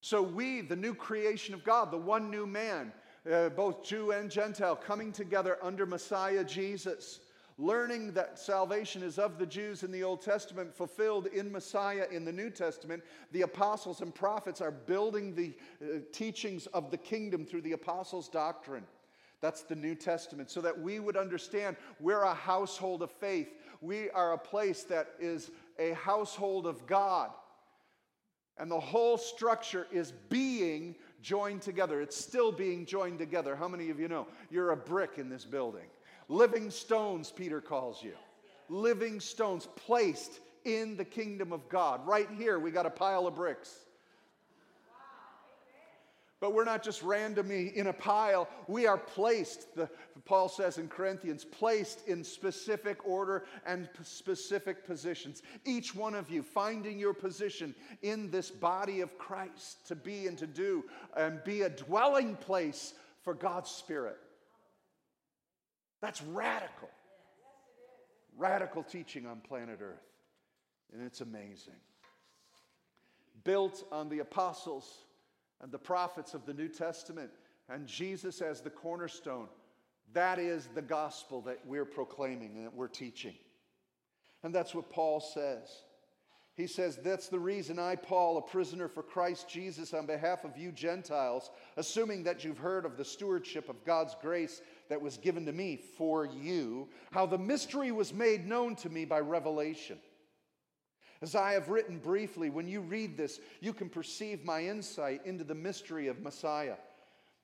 So, 0.00 0.22
we, 0.22 0.60
the 0.60 0.76
new 0.76 0.94
creation 0.94 1.52
of 1.52 1.64
God, 1.64 1.90
the 1.90 1.98
one 1.98 2.30
new 2.30 2.46
man, 2.46 2.92
uh, 3.30 3.48
both 3.50 3.84
Jew 3.84 4.12
and 4.12 4.30
Gentile, 4.30 4.76
coming 4.76 5.10
together 5.10 5.58
under 5.62 5.84
Messiah 5.84 6.44
Jesus 6.44 7.20
learning 7.58 8.12
that 8.12 8.38
salvation 8.38 9.02
is 9.02 9.18
of 9.18 9.38
the 9.38 9.46
Jews 9.46 9.82
in 9.82 9.90
the 9.90 10.04
Old 10.04 10.20
Testament, 10.20 10.74
fulfilled 10.74 11.26
in 11.26 11.50
Messiah 11.50 12.06
in 12.10 12.24
the 12.24 12.32
New 12.32 12.50
Testament, 12.50 13.02
the 13.32 13.42
apostles 13.42 14.02
and 14.02 14.14
prophets 14.14 14.60
are 14.60 14.70
building 14.70 15.34
the 15.34 15.54
uh, 15.82 15.98
teachings 16.12 16.66
of 16.68 16.90
the 16.90 16.98
kingdom 16.98 17.46
through 17.46 17.62
the 17.62 17.72
apostles' 17.72 18.28
doctrine. 18.28 18.84
That's 19.40 19.62
the 19.62 19.76
New 19.76 19.94
Testament, 19.94 20.50
so 20.50 20.60
that 20.60 20.78
we 20.78 20.98
would 20.98 21.16
understand 21.16 21.76
we're 22.00 22.22
a 22.22 22.34
household 22.34 23.02
of 23.02 23.10
faith. 23.10 23.48
We 23.80 24.10
are 24.10 24.32
a 24.32 24.38
place 24.38 24.82
that 24.84 25.08
is 25.18 25.50
a 25.78 25.92
household 25.94 26.66
of 26.66 26.86
God. 26.86 27.30
And 28.58 28.70
the 28.70 28.80
whole 28.80 29.18
structure 29.18 29.86
is 29.92 30.12
being 30.30 30.96
joined 31.20 31.60
together. 31.60 32.00
It's 32.00 32.16
still 32.16 32.50
being 32.50 32.86
joined 32.86 33.18
together. 33.18 33.54
How 33.54 33.68
many 33.68 33.90
of 33.90 34.00
you 34.00 34.08
know 34.08 34.26
you're 34.50 34.70
a 34.70 34.76
brick 34.76 35.18
in 35.18 35.28
this 35.28 35.44
building? 35.44 35.84
Living 36.28 36.70
stones, 36.70 37.30
Peter 37.30 37.60
calls 37.60 38.02
you. 38.02 38.14
Living 38.68 39.20
stones 39.20 39.68
placed 39.76 40.40
in 40.64 40.96
the 40.96 41.04
kingdom 41.04 41.52
of 41.52 41.68
God. 41.68 42.06
Right 42.06 42.28
here, 42.36 42.58
we 42.58 42.70
got 42.70 42.86
a 42.86 42.90
pile 42.90 43.26
of 43.26 43.36
bricks. 43.36 43.86
But 46.38 46.52
we're 46.52 46.64
not 46.64 46.82
just 46.82 47.02
randomly 47.02 47.76
in 47.78 47.86
a 47.86 47.92
pile. 47.94 48.48
We 48.68 48.86
are 48.86 48.98
placed, 48.98 49.74
the, 49.74 49.88
Paul 50.26 50.50
says 50.50 50.76
in 50.76 50.86
Corinthians, 50.86 51.44
placed 51.44 52.06
in 52.08 52.22
specific 52.22 53.06
order 53.06 53.46
and 53.64 53.88
specific 54.02 54.86
positions. 54.86 55.42
Each 55.64 55.94
one 55.94 56.14
of 56.14 56.28
you 56.28 56.42
finding 56.42 56.98
your 56.98 57.14
position 57.14 57.74
in 58.02 58.30
this 58.30 58.50
body 58.50 59.00
of 59.00 59.16
Christ 59.16 59.86
to 59.86 59.94
be 59.94 60.26
and 60.26 60.36
to 60.36 60.46
do 60.46 60.84
and 61.16 61.42
be 61.42 61.62
a 61.62 61.70
dwelling 61.70 62.36
place 62.36 62.92
for 63.22 63.32
God's 63.32 63.70
Spirit. 63.70 64.18
That's 66.00 66.22
radical. 66.22 66.88
Radical 68.36 68.82
teaching 68.82 69.26
on 69.26 69.40
planet 69.40 69.78
Earth. 69.82 70.06
And 70.92 71.02
it's 71.02 71.20
amazing. 71.20 71.74
Built 73.44 73.84
on 73.90 74.08
the 74.08 74.20
apostles 74.20 75.04
and 75.62 75.72
the 75.72 75.78
prophets 75.78 76.34
of 76.34 76.46
the 76.46 76.54
New 76.54 76.68
Testament 76.68 77.30
and 77.68 77.86
Jesus 77.86 78.40
as 78.40 78.60
the 78.60 78.70
cornerstone. 78.70 79.48
That 80.12 80.38
is 80.38 80.68
the 80.74 80.82
gospel 80.82 81.40
that 81.42 81.60
we're 81.66 81.84
proclaiming 81.84 82.52
and 82.56 82.66
that 82.66 82.74
we're 82.74 82.88
teaching. 82.88 83.34
And 84.42 84.54
that's 84.54 84.74
what 84.74 84.90
Paul 84.90 85.20
says. 85.20 85.82
He 86.54 86.66
says, 86.66 86.96
That's 86.96 87.28
the 87.28 87.38
reason 87.38 87.78
I, 87.78 87.96
Paul, 87.96 88.38
a 88.38 88.42
prisoner 88.42 88.88
for 88.88 89.02
Christ 89.02 89.48
Jesus, 89.48 89.92
on 89.92 90.06
behalf 90.06 90.44
of 90.44 90.56
you 90.56 90.72
Gentiles, 90.72 91.50
assuming 91.76 92.22
that 92.24 92.44
you've 92.44 92.58
heard 92.58 92.86
of 92.86 92.96
the 92.96 93.04
stewardship 93.04 93.68
of 93.68 93.84
God's 93.84 94.16
grace 94.20 94.62
that 94.88 95.00
was 95.00 95.16
given 95.16 95.46
to 95.46 95.52
me 95.52 95.76
for 95.96 96.24
you, 96.24 96.88
how 97.10 97.26
the 97.26 97.38
mystery 97.38 97.92
was 97.92 98.12
made 98.12 98.46
known 98.46 98.76
to 98.76 98.88
me 98.88 99.04
by 99.04 99.20
revelation. 99.20 99.98
As 101.22 101.34
I 101.34 101.52
have 101.52 101.68
written 101.68 101.98
briefly, 101.98 102.50
when 102.50 102.68
you 102.68 102.80
read 102.80 103.16
this, 103.16 103.40
you 103.60 103.72
can 103.72 103.88
perceive 103.88 104.44
my 104.44 104.64
insight 104.64 105.24
into 105.24 105.44
the 105.44 105.54
mystery 105.54 106.08
of 106.08 106.20
Messiah, 106.20 106.76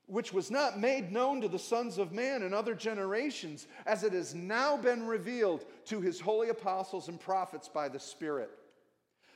which 0.07 0.33
was 0.33 0.51
not 0.51 0.79
made 0.79 1.11
known 1.11 1.41
to 1.41 1.49
the 1.49 1.59
sons 1.59 1.97
of 1.97 2.13
man 2.13 2.43
in 2.43 2.53
other 2.53 2.75
generations, 2.75 3.67
as 3.87 4.05
it 4.05 4.13
has 4.13 4.35
now 4.35 4.77
been 4.77 5.07
revealed 5.07 5.65
to 5.87 6.01
his 6.01 6.21
holy 6.21 6.51
apostles 6.51 7.09
and 7.09 7.19
prophets 7.19 7.69
by 7.69 7.89
the 7.89 7.99
Spirit. 7.99 8.51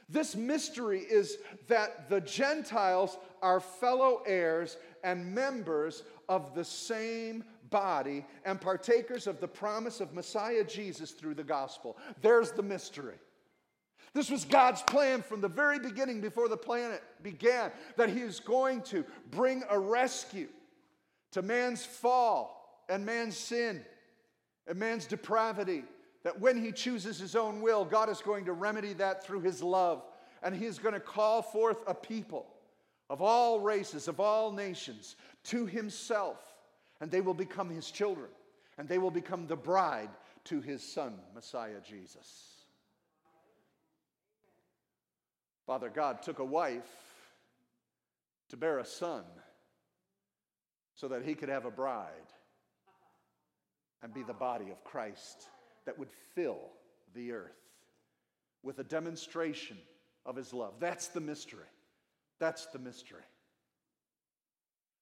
This 0.09 0.37
mystery 0.37 1.01
is 1.01 1.39
that 1.67 2.09
the 2.09 2.21
Gentiles 2.21 3.17
are 3.43 3.59
fellow 3.59 4.23
heirs 4.27 4.77
and 5.03 5.35
members 5.35 6.05
of 6.29 6.55
the 6.55 6.65
same 6.65 7.43
body 7.71 8.25
and 8.45 8.61
partakers 8.61 9.27
of 9.27 9.41
the 9.41 9.49
promise 9.49 10.01
of 10.01 10.15
Messiah 10.15 10.65
Jesus 10.65 11.13
through 11.13 11.35
the 11.35 11.45
gospel. 11.45 11.97
There's 12.23 12.53
the 12.53 12.63
mystery. 12.63 13.17
This 14.15 14.31
was 14.31 14.45
God's 14.45 14.83
plan 14.83 15.23
from 15.23 15.41
the 15.41 15.49
very 15.49 15.79
beginning 15.79 16.21
before 16.21 16.49
the 16.49 16.57
planet 16.57 17.03
began 17.23 17.71
that 17.97 18.09
He 18.09 18.21
is 18.21 18.41
going 18.41 18.83
to 18.83 19.05
bring 19.31 19.63
a 19.69 19.79
rescue 19.79 20.49
to 21.33 21.43
man's 21.43 21.85
fall 21.85 22.85
and 22.89 23.05
man's 23.05 23.37
sin 23.37 23.85
and 24.67 24.79
man's 24.79 25.07
depravity. 25.07 25.85
That 26.25 26.41
when 26.41 26.63
He 26.63 26.73
chooses 26.73 27.19
His 27.19 27.37
own 27.37 27.61
will, 27.61 27.85
God 27.85 28.09
is 28.09 28.23
going 28.23 28.47
to 28.47 28.53
remedy 28.53 28.95
that 28.95 29.23
through 29.23 29.43
His 29.43 29.63
love. 29.63 30.03
And 30.43 30.55
He 30.57 30.65
is 30.65 30.79
going 30.79 30.95
to 30.95 31.01
call 31.01 31.43
forth 31.43 31.79
a 31.87 31.95
people 31.95 32.47
of 33.11 33.21
all 33.21 33.61
races, 33.61 34.09
of 34.09 34.19
all 34.19 34.51
nations, 34.51 35.17
to 35.45 35.67
Himself 35.67 36.56
and 37.01 37.11
they 37.11 37.21
will 37.21 37.35
become 37.35 37.71
his 37.71 37.91
children, 37.91 38.29
and 38.79 38.89
they 38.89 38.99
will 38.99 39.11
become 39.11 39.47
the 39.47 39.57
bride 39.57 40.11
to 40.45 40.61
his 40.61 40.83
son, 40.83 41.15
Messiah 41.35 41.81
Jesus. 41.87 42.55
Father 45.67 45.91
God 45.93 46.23
took 46.23 46.39
a 46.39 46.45
wife 46.45 46.89
to 48.51 48.57
bear 48.57 48.79
a 48.79 48.85
son 48.85 49.25
so 50.95 51.09
that 51.09 51.25
he 51.25 51.35
could 51.35 51.49
have 51.49 51.65
a 51.65 51.71
bride 51.71 52.11
and 54.03 54.15
be 54.15 54.23
the 54.23 54.33
body 54.33 54.71
of 54.71 54.85
Christ 54.85 55.49
that 55.85 55.99
would 55.99 56.11
fill 56.35 56.61
the 57.15 57.33
earth 57.33 57.51
with 58.63 58.79
a 58.79 58.85
demonstration 58.85 59.77
of 60.25 60.37
his 60.37 60.53
love. 60.53 60.75
That's 60.79 61.09
the 61.09 61.21
mystery. 61.21 61.67
That's 62.39 62.67
the 62.67 62.79
mystery. 62.79 63.23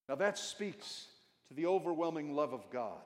Now, 0.08 0.14
that 0.16 0.38
speaks 0.38 1.06
to 1.48 1.54
the 1.54 1.66
overwhelming 1.66 2.34
love 2.34 2.52
of 2.52 2.70
God. 2.70 3.00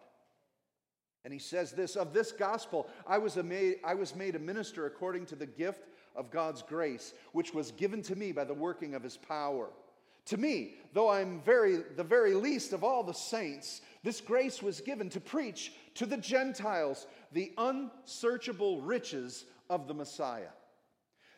And 1.25 1.33
he 1.33 1.38
says 1.38 1.73
this 1.73 1.97
Of 1.97 2.12
this 2.12 2.33
gospel, 2.33 2.88
I 3.07 3.18
was, 3.18 3.37
made, 3.37 3.76
I 3.85 3.95
was 3.95 4.14
made 4.14 4.35
a 4.37 4.40
minister 4.40 4.87
according 4.87 5.26
to 5.26 5.37
the 5.37 5.47
gift 5.47 5.88
of 6.16 6.30
God's 6.30 6.62
grace, 6.62 7.14
which 7.33 7.54
was 7.54 7.71
given 7.73 8.02
to 8.02 8.16
me 8.16 8.33
by 8.33 8.45
the 8.45 8.54
working 8.54 8.95
of 8.95 9.02
his 9.02 9.16
power. 9.16 9.68
To 10.26 10.37
me, 10.37 10.75
though 10.92 11.09
I'm 11.09 11.40
very, 11.40 11.76
the 11.97 12.04
very 12.04 12.35
least 12.35 12.73
of 12.73 12.85
all 12.85 13.02
the 13.02 13.14
saints, 13.14 13.80
this 14.02 14.21
grace 14.21 14.62
was 14.62 14.80
given 14.80 15.09
to 15.11 15.21
preach 15.21 15.73
to 15.95 16.07
the 16.07 16.18
Gentiles 16.18 17.07
the 17.33 17.52
unsearchable 17.57 18.83
riches 18.83 19.47
of 19.71 19.88
the 19.88 19.95
Messiah. 19.95 20.50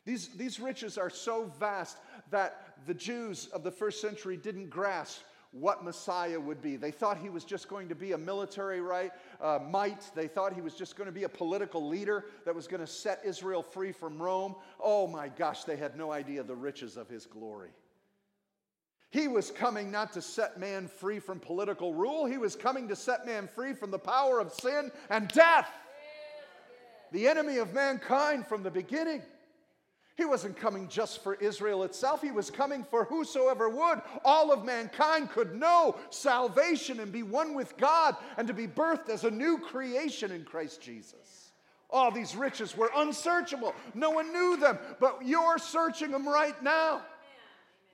These, 0.05 0.29
these 0.31 0.59
riches 0.59 0.99
are 0.99 1.11
so 1.11 1.53
vast 1.61 1.99
that 2.31 2.79
the 2.87 2.95
Jews 2.95 3.47
of 3.53 3.63
the 3.63 3.71
first 3.71 4.01
century 4.01 4.37
didn't 4.37 4.71
grasp 4.71 5.21
what 5.53 5.83
Messiah 5.85 6.39
would 6.39 6.63
be. 6.63 6.77
They 6.77 6.93
thought 6.93 7.19
he 7.19 7.29
was 7.29 7.45
just 7.45 7.69
going 7.69 7.89
to 7.89 7.95
be 7.95 8.13
a 8.13 8.19
military 8.19 8.81
right, 8.81 9.11
uh, 9.41 9.59
might. 9.69 10.09
They 10.15 10.29
thought 10.29 10.53
he 10.53 10.61
was 10.61 10.75
just 10.75 10.97
going 10.97 11.07
to 11.07 11.13
be 11.13 11.25
a 11.25 11.29
political 11.29 11.89
leader 11.89 12.27
that 12.45 12.55
was 12.55 12.69
going 12.69 12.81
to 12.81 12.87
set 12.87 13.21
Israel 13.25 13.63
free 13.63 13.91
from 13.91 14.23
Rome. 14.23 14.55
Oh 14.83 15.07
my 15.07 15.29
gosh, 15.29 15.65
they 15.65 15.77
had 15.77 15.97
no 15.97 16.13
idea 16.13 16.43
the 16.43 16.55
riches 16.55 16.97
of 16.97 17.09
his 17.09 17.27
glory. 17.27 17.71
He 19.11 19.27
was 19.27 19.51
coming 19.51 19.91
not 19.91 20.13
to 20.13 20.23
set 20.23 20.61
man 20.61 20.87
free 20.87 21.19
from 21.19 21.41
political 21.41 21.95
rule, 21.95 22.27
he 22.27 22.39
was 22.39 22.55
coming 22.55 22.87
to 22.89 22.97
set 22.97 23.27
man 23.27 23.49
free 23.49 23.73
from 23.73 23.91
the 23.91 23.99
power 23.99 24.39
of 24.39 24.53
sin 24.53 24.93
and 25.09 25.27
death. 25.29 25.69
The 27.11 27.27
enemy 27.27 27.59
of 27.59 27.75
mankind 27.75 28.47
from 28.47 28.63
the 28.63 28.71
beginning. 28.71 29.23
He 30.17 30.25
wasn't 30.25 30.57
coming 30.57 30.89
just 30.89 31.23
for 31.23 31.35
Israel 31.37 31.85
itself, 31.85 32.21
he 32.21 32.31
was 32.31 32.51
coming 32.51 32.85
for 32.85 33.05
whosoever 33.05 33.69
would. 33.69 34.03
All 34.25 34.53
of 34.53 34.65
mankind 34.65 35.31
could 35.31 35.55
know 35.59 35.97
salvation 36.11 37.01
and 37.01 37.11
be 37.11 37.23
one 37.23 37.55
with 37.55 37.77
God 37.77 38.17
and 38.37 38.47
to 38.47 38.55
be 38.55 38.67
birthed 38.67 39.09
as 39.09 39.25
a 39.25 39.31
new 39.31 39.59
creation 39.59 40.31
in 40.31 40.45
Christ 40.45 40.83
Jesus. 40.83 41.53
All 41.89 42.11
these 42.11 42.37
riches 42.37 42.77
were 42.77 42.91
unsearchable. 42.95 43.75
No 43.95 44.11
one 44.11 44.33
knew 44.33 44.57
them, 44.57 44.79
but 45.01 45.21
you're 45.25 45.59
searching 45.59 46.11
them 46.11 46.29
right 46.29 46.61
now. 46.63 47.03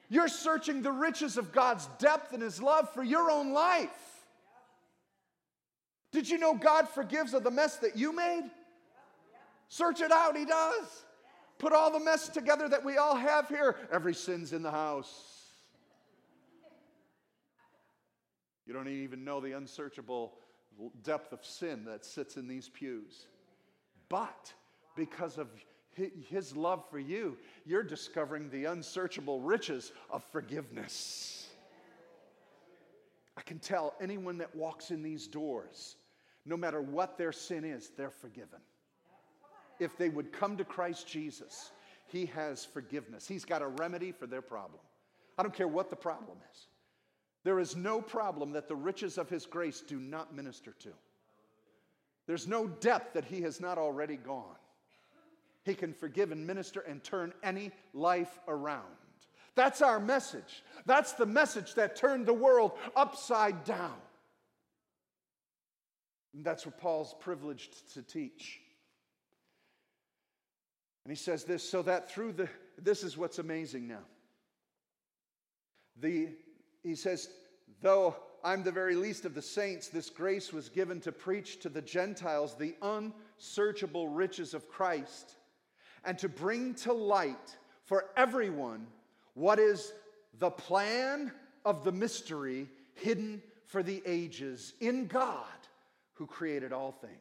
You're 0.08 0.28
searching 0.28 0.82
the 0.82 0.92
riches 0.92 1.36
of 1.36 1.52
God's 1.52 1.88
depth 1.98 2.32
and 2.32 2.42
His 2.42 2.60
love 2.60 2.92
for 2.92 3.02
your 3.02 3.30
own 3.30 3.52
life. 3.52 3.88
Did 6.12 6.28
you 6.28 6.38
know 6.38 6.54
God 6.54 6.88
forgives 6.88 7.34
of 7.34 7.42
the 7.42 7.50
mess 7.50 7.76
that 7.76 7.96
you 7.96 8.12
made? 8.14 8.44
Search 9.68 10.00
it 10.00 10.12
out, 10.12 10.36
He 10.36 10.44
does. 10.44 11.05
Put 11.58 11.72
all 11.72 11.90
the 11.90 12.04
mess 12.04 12.28
together 12.28 12.68
that 12.68 12.84
we 12.84 12.98
all 12.98 13.16
have 13.16 13.48
here. 13.48 13.76
Every 13.90 14.14
sin's 14.14 14.52
in 14.52 14.62
the 14.62 14.70
house. 14.70 15.32
You 18.66 18.74
don't 18.74 18.88
even 18.88 19.24
know 19.24 19.40
the 19.40 19.52
unsearchable 19.52 20.34
depth 21.02 21.32
of 21.32 21.44
sin 21.44 21.84
that 21.86 22.04
sits 22.04 22.36
in 22.36 22.46
these 22.48 22.68
pews. 22.68 23.26
But 24.08 24.52
because 24.96 25.38
of 25.38 25.48
his 26.28 26.54
love 26.54 26.84
for 26.90 26.98
you, 26.98 27.38
you're 27.64 27.82
discovering 27.82 28.50
the 28.50 28.66
unsearchable 28.66 29.40
riches 29.40 29.92
of 30.10 30.22
forgiveness. 30.24 31.48
I 33.38 33.42
can 33.42 33.58
tell 33.58 33.94
anyone 34.00 34.38
that 34.38 34.54
walks 34.54 34.90
in 34.90 35.02
these 35.02 35.26
doors, 35.26 35.96
no 36.44 36.56
matter 36.56 36.82
what 36.82 37.16
their 37.16 37.32
sin 37.32 37.64
is, 37.64 37.90
they're 37.96 38.10
forgiven 38.10 38.60
if 39.78 39.96
they 39.96 40.08
would 40.08 40.32
come 40.32 40.56
to 40.56 40.64
Christ 40.64 41.06
Jesus, 41.06 41.70
He 42.06 42.26
has 42.26 42.64
forgiveness. 42.64 43.26
He's 43.26 43.44
got 43.44 43.62
a 43.62 43.68
remedy 43.68 44.12
for 44.12 44.26
their 44.26 44.42
problem. 44.42 44.80
I 45.38 45.42
don't 45.42 45.54
care 45.54 45.68
what 45.68 45.90
the 45.90 45.96
problem 45.96 46.38
is. 46.52 46.66
There 47.44 47.60
is 47.60 47.76
no 47.76 48.00
problem 48.00 48.52
that 48.52 48.68
the 48.68 48.76
riches 48.76 49.18
of 49.18 49.28
His 49.28 49.46
grace 49.46 49.80
do 49.80 50.00
not 50.00 50.34
minister 50.34 50.72
to. 50.80 50.90
There's 52.26 52.48
no 52.48 52.66
depth 52.66 53.14
that 53.14 53.24
He 53.24 53.42
has 53.42 53.60
not 53.60 53.78
already 53.78 54.16
gone. 54.16 54.56
He 55.64 55.74
can 55.74 55.92
forgive 55.92 56.32
and 56.32 56.46
minister 56.46 56.80
and 56.80 57.02
turn 57.02 57.32
any 57.42 57.72
life 57.92 58.38
around. 58.48 58.84
That's 59.56 59.82
our 59.82 59.98
message. 59.98 60.62
That's 60.84 61.12
the 61.12 61.26
message 61.26 61.74
that 61.74 61.96
turned 61.96 62.26
the 62.26 62.34
world 62.34 62.72
upside 62.94 63.64
down. 63.64 63.96
And 66.34 66.44
that's 66.44 66.66
what 66.66 66.78
Paul's 66.78 67.14
privileged 67.20 67.94
to 67.94 68.02
teach. 68.02 68.60
And 71.06 71.12
he 71.12 71.22
says 71.22 71.44
this 71.44 71.62
so 71.62 71.82
that 71.82 72.10
through 72.10 72.32
the, 72.32 72.48
this 72.82 73.04
is 73.04 73.16
what's 73.16 73.38
amazing 73.38 73.86
now. 73.86 74.02
The, 76.00 76.30
he 76.82 76.96
says, 76.96 77.28
though 77.80 78.16
I'm 78.42 78.64
the 78.64 78.72
very 78.72 78.96
least 78.96 79.24
of 79.24 79.32
the 79.32 79.40
saints, 79.40 79.86
this 79.86 80.10
grace 80.10 80.52
was 80.52 80.68
given 80.68 81.00
to 81.02 81.12
preach 81.12 81.60
to 81.60 81.68
the 81.68 81.80
Gentiles 81.80 82.56
the 82.56 82.74
unsearchable 82.82 84.08
riches 84.08 84.52
of 84.52 84.68
Christ 84.68 85.36
and 86.04 86.18
to 86.18 86.28
bring 86.28 86.74
to 86.74 86.92
light 86.92 87.56
for 87.84 88.06
everyone 88.16 88.88
what 89.34 89.60
is 89.60 89.92
the 90.40 90.50
plan 90.50 91.30
of 91.64 91.84
the 91.84 91.92
mystery 91.92 92.68
hidden 92.94 93.40
for 93.64 93.84
the 93.84 94.02
ages 94.06 94.74
in 94.80 95.06
God 95.06 95.46
who 96.14 96.26
created 96.26 96.72
all 96.72 96.90
things. 96.90 97.14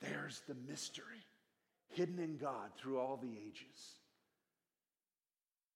There's 0.00 0.40
the 0.48 0.56
mystery 0.66 1.04
hidden 1.90 2.18
in 2.18 2.36
God 2.36 2.70
through 2.76 2.98
all 2.98 3.16
the 3.16 3.30
ages. 3.46 3.98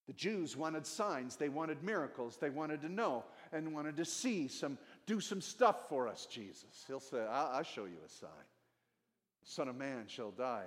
The 0.07 0.13
Jews 0.13 0.57
wanted 0.57 0.87
signs, 0.87 1.37
they 1.37 1.49
wanted 1.49 1.83
miracles, 1.83 2.37
they 2.37 2.51
wanted 2.51 2.83
to 2.83 2.89
know 2.89 3.25
and 3.53 3.73
wanted 3.73 3.97
to 3.97 4.05
see 4.05 4.49
some, 4.49 4.77
do 5.07 5.21
some 5.21 5.41
stuff 5.41 5.89
for 5.89 6.09
us, 6.09 6.27
Jesus. 6.27 6.85
He'll 6.87 7.01
say, 7.01 7.21
I'll, 7.21 7.53
I'll 7.53 7.63
show 7.63 7.85
you 7.85 7.99
a 8.05 8.09
sign. 8.09 8.31
The 9.45 9.51
Son 9.51 9.69
of 9.69 9.77
Man 9.77 10.05
shall 10.09 10.33
die 10.33 10.67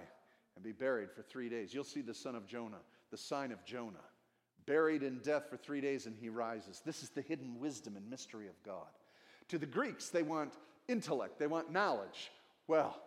and 0.56 0.64
be 0.64 0.72
buried 0.72 1.12
for 1.12 1.22
three 1.22 1.50
days. 1.50 1.74
You'll 1.74 1.84
see 1.84 2.02
the 2.02 2.14
son 2.14 2.36
of 2.36 2.48
Jonah, 2.48 2.82
the 3.12 3.18
sign 3.18 3.52
of 3.52 3.64
Jonah, 3.66 3.98
buried 4.66 5.04
in 5.04 5.20
death 5.20 5.50
for 5.50 5.58
three 5.58 5.82
days 5.82 6.06
and 6.06 6.16
he 6.16 6.30
rises. 6.30 6.82
This 6.86 7.04
is 7.04 7.10
the 7.10 7.22
hidden 7.22 7.60
wisdom 7.60 7.98
and 7.98 8.10
mystery 8.10 8.48
of 8.48 8.62
God. 8.64 8.88
To 9.50 9.58
the 9.58 9.66
Greeks, 9.66 10.10
they 10.10 10.24
want 10.24 10.54
intellect, 10.88 11.40
they 11.40 11.48
want 11.48 11.72
knowledge. 11.72 12.32
Well, 12.68 13.00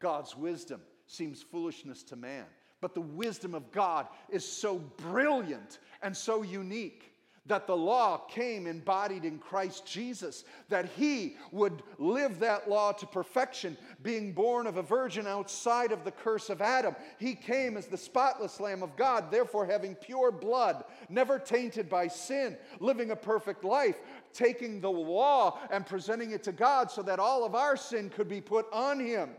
God's 0.00 0.36
wisdom 0.36 0.80
seems 1.06 1.42
foolishness 1.42 2.02
to 2.04 2.16
man. 2.16 2.44
But 2.80 2.94
the 2.94 3.00
wisdom 3.00 3.54
of 3.54 3.70
God 3.70 4.08
is 4.28 4.46
so 4.46 4.78
brilliant 4.78 5.78
and 6.02 6.16
so 6.16 6.42
unique 6.42 7.14
that 7.46 7.66
the 7.66 7.76
law 7.76 8.16
came 8.28 8.66
embodied 8.66 9.24
in 9.24 9.38
Christ 9.38 9.86
Jesus, 9.86 10.44
that 10.70 10.86
he 10.96 11.36
would 11.52 11.82
live 11.98 12.38
that 12.38 12.70
law 12.70 12.92
to 12.92 13.06
perfection, 13.06 13.76
being 14.02 14.32
born 14.32 14.66
of 14.66 14.78
a 14.78 14.82
virgin 14.82 15.26
outside 15.26 15.92
of 15.92 16.04
the 16.04 16.10
curse 16.10 16.48
of 16.48 16.62
Adam. 16.62 16.96
He 17.18 17.34
came 17.34 17.76
as 17.76 17.86
the 17.86 17.98
spotless 17.98 18.60
Lamb 18.60 18.82
of 18.82 18.96
God, 18.96 19.30
therefore 19.30 19.66
having 19.66 19.94
pure 19.94 20.32
blood, 20.32 20.84
never 21.10 21.38
tainted 21.38 21.90
by 21.90 22.08
sin, 22.08 22.56
living 22.80 23.10
a 23.10 23.16
perfect 23.16 23.62
life, 23.62 23.96
taking 24.32 24.80
the 24.80 24.90
law 24.90 25.58
and 25.70 25.84
presenting 25.84 26.30
it 26.30 26.42
to 26.44 26.52
God 26.52 26.90
so 26.90 27.02
that 27.02 27.18
all 27.18 27.44
of 27.44 27.54
our 27.54 27.76
sin 27.76 28.08
could 28.08 28.28
be 28.28 28.40
put 28.40 28.66
on 28.72 28.98
him 28.98 29.30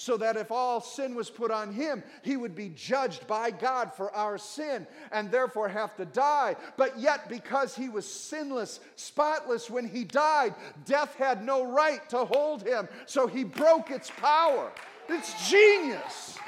so 0.00 0.16
that 0.16 0.38
if 0.38 0.50
all 0.50 0.80
sin 0.80 1.14
was 1.14 1.28
put 1.28 1.50
on 1.50 1.74
him, 1.74 2.02
he 2.22 2.38
would 2.38 2.54
be 2.54 2.70
judged 2.70 3.26
by 3.26 3.50
God 3.50 3.92
for 3.92 4.10
our 4.12 4.38
sin 4.38 4.86
and 5.12 5.30
therefore 5.30 5.68
have 5.68 5.94
to 5.96 6.06
die. 6.06 6.56
But 6.78 6.98
yet, 6.98 7.28
because 7.28 7.76
he 7.76 7.90
was 7.90 8.10
sinless, 8.10 8.80
spotless 8.96 9.68
when 9.68 9.86
he 9.86 10.04
died, 10.04 10.54
death 10.86 11.14
had 11.16 11.44
no 11.44 11.70
right 11.70 12.08
to 12.08 12.24
hold 12.24 12.66
him. 12.66 12.88
So 13.04 13.26
he 13.26 13.44
broke 13.44 13.90
its 13.90 14.10
power. 14.10 14.72
It's 15.06 15.50
genius 15.50 16.38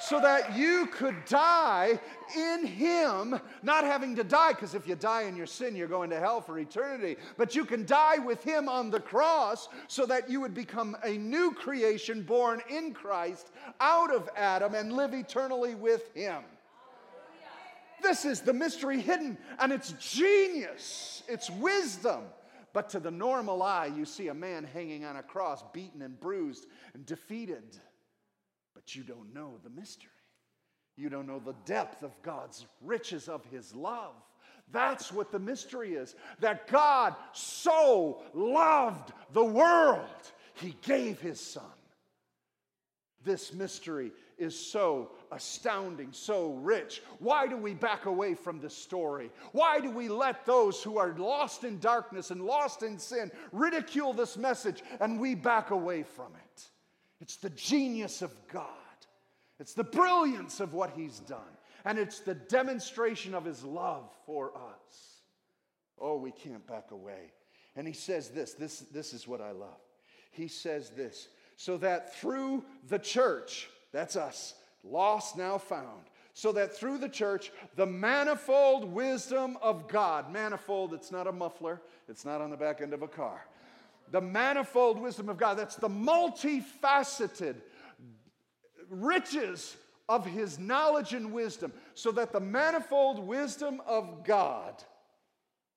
so 0.00 0.20
that 0.20 0.56
you 0.56 0.86
could 0.86 1.26
die 1.26 2.00
in 2.36 2.66
Him, 2.66 3.38
not 3.62 3.84
having 3.84 4.16
to 4.16 4.24
die, 4.24 4.52
because 4.52 4.74
if 4.74 4.86
you 4.86 4.94
die 4.94 5.22
in 5.22 5.36
your 5.36 5.46
sin, 5.46 5.76
you're 5.76 5.88
going 5.88 6.10
to 6.10 6.20
hell 6.20 6.40
for 6.40 6.58
eternity. 6.58 7.16
But 7.36 7.54
you 7.54 7.64
can 7.64 7.84
die 7.86 8.18
with 8.18 8.42
Him 8.42 8.68
on 8.68 8.90
the 8.90 9.00
cross 9.00 9.68
so 9.88 10.06
that 10.06 10.30
you 10.30 10.40
would 10.40 10.54
become 10.54 10.96
a 11.04 11.16
new 11.16 11.52
creation 11.52 12.22
born 12.22 12.62
in 12.68 12.92
Christ 12.92 13.50
out 13.80 14.14
of 14.14 14.28
Adam 14.36 14.74
and 14.74 14.92
live 14.92 15.14
eternally 15.14 15.74
with 15.74 16.14
Him. 16.14 16.42
This 18.02 18.24
is 18.24 18.40
the 18.40 18.52
mystery 18.52 19.00
hidden, 19.00 19.38
and 19.58 19.72
it's 19.72 19.92
genius, 19.92 21.22
it's 21.28 21.48
wisdom. 21.50 22.22
But 22.72 22.90
to 22.90 23.00
the 23.00 23.10
normal 23.10 23.62
eye, 23.62 23.86
you 23.86 24.04
see 24.04 24.28
a 24.28 24.34
man 24.34 24.64
hanging 24.64 25.04
on 25.04 25.16
a 25.16 25.22
cross, 25.22 25.62
beaten 25.72 26.02
and 26.02 26.18
bruised 26.18 26.66
and 26.92 27.06
defeated 27.06 27.78
but 28.84 28.94
you 28.94 29.02
don't 29.02 29.32
know 29.32 29.54
the 29.62 29.70
mystery. 29.70 30.10
You 30.96 31.08
don't 31.08 31.26
know 31.26 31.40
the 31.40 31.56
depth 31.64 32.02
of 32.02 32.10
God's 32.22 32.66
riches 32.82 33.28
of 33.28 33.44
His 33.46 33.74
love. 33.74 34.14
That's 34.72 35.12
what 35.12 35.30
the 35.30 35.38
mystery 35.38 35.94
is 35.94 36.14
that 36.40 36.68
God 36.68 37.14
so 37.32 38.22
loved 38.32 39.12
the 39.32 39.44
world, 39.44 40.32
He 40.54 40.76
gave 40.82 41.20
His 41.20 41.40
Son. 41.40 41.64
This 43.24 43.54
mystery 43.54 44.12
is 44.36 44.58
so 44.58 45.10
astounding, 45.32 46.08
so 46.12 46.52
rich. 46.54 47.02
Why 47.18 47.46
do 47.46 47.56
we 47.56 47.72
back 47.72 48.06
away 48.06 48.34
from 48.34 48.60
the 48.60 48.68
story? 48.68 49.30
Why 49.52 49.80
do 49.80 49.90
we 49.90 50.08
let 50.08 50.44
those 50.44 50.82
who 50.82 50.98
are 50.98 51.14
lost 51.16 51.64
in 51.64 51.78
darkness 51.78 52.30
and 52.30 52.42
lost 52.42 52.82
in 52.82 52.98
sin 52.98 53.30
ridicule 53.52 54.12
this 54.12 54.36
message 54.36 54.82
and 55.00 55.18
we 55.18 55.34
back 55.34 55.70
away 55.70 56.02
from 56.02 56.32
it? 56.34 56.68
It's 57.20 57.36
the 57.36 57.50
genius 57.50 58.20
of 58.20 58.32
God, 58.52 58.68
it's 59.60 59.74
the 59.74 59.84
brilliance 59.84 60.60
of 60.60 60.74
what 60.74 60.92
He's 60.96 61.20
done, 61.20 61.40
and 61.84 61.98
it's 61.98 62.20
the 62.20 62.34
demonstration 62.34 63.34
of 63.34 63.44
His 63.44 63.64
love 63.64 64.10
for 64.26 64.52
us. 64.56 65.22
Oh, 65.98 66.16
we 66.16 66.32
can't 66.32 66.66
back 66.66 66.90
away. 66.90 67.32
And 67.76 67.86
He 67.86 67.94
says 67.94 68.30
this 68.30 68.54
this, 68.54 68.80
this 68.80 69.12
is 69.12 69.28
what 69.28 69.40
I 69.40 69.52
love. 69.52 69.80
He 70.30 70.48
says 70.48 70.90
this 70.90 71.28
so 71.56 71.76
that 71.78 72.16
through 72.16 72.64
the 72.88 72.98
church, 72.98 73.68
that's 73.92 74.16
us, 74.16 74.54
lost 74.82 75.36
now 75.36 75.58
found, 75.58 76.02
so 76.32 76.50
that 76.52 76.76
through 76.76 76.98
the 76.98 77.08
church, 77.08 77.52
the 77.76 77.86
manifold 77.86 78.84
wisdom 78.92 79.56
of 79.62 79.86
God, 79.88 80.32
manifold, 80.32 80.92
it's 80.92 81.12
not 81.12 81.26
a 81.26 81.32
muffler, 81.32 81.80
it's 82.08 82.24
not 82.24 82.40
on 82.40 82.50
the 82.50 82.56
back 82.56 82.80
end 82.80 82.92
of 82.92 83.02
a 83.02 83.08
car. 83.08 83.46
The 84.10 84.20
manifold 84.20 85.00
wisdom 85.00 85.28
of 85.28 85.38
God, 85.38 85.54
that's 85.54 85.76
the 85.76 85.88
multifaceted 85.88 87.56
riches 88.90 89.76
of 90.08 90.26
his 90.26 90.58
knowledge 90.58 91.14
and 91.14 91.32
wisdom, 91.32 91.72
so 91.94 92.12
that 92.12 92.32
the 92.32 92.40
manifold 92.40 93.18
wisdom 93.26 93.80
of 93.86 94.24
God, 94.24 94.74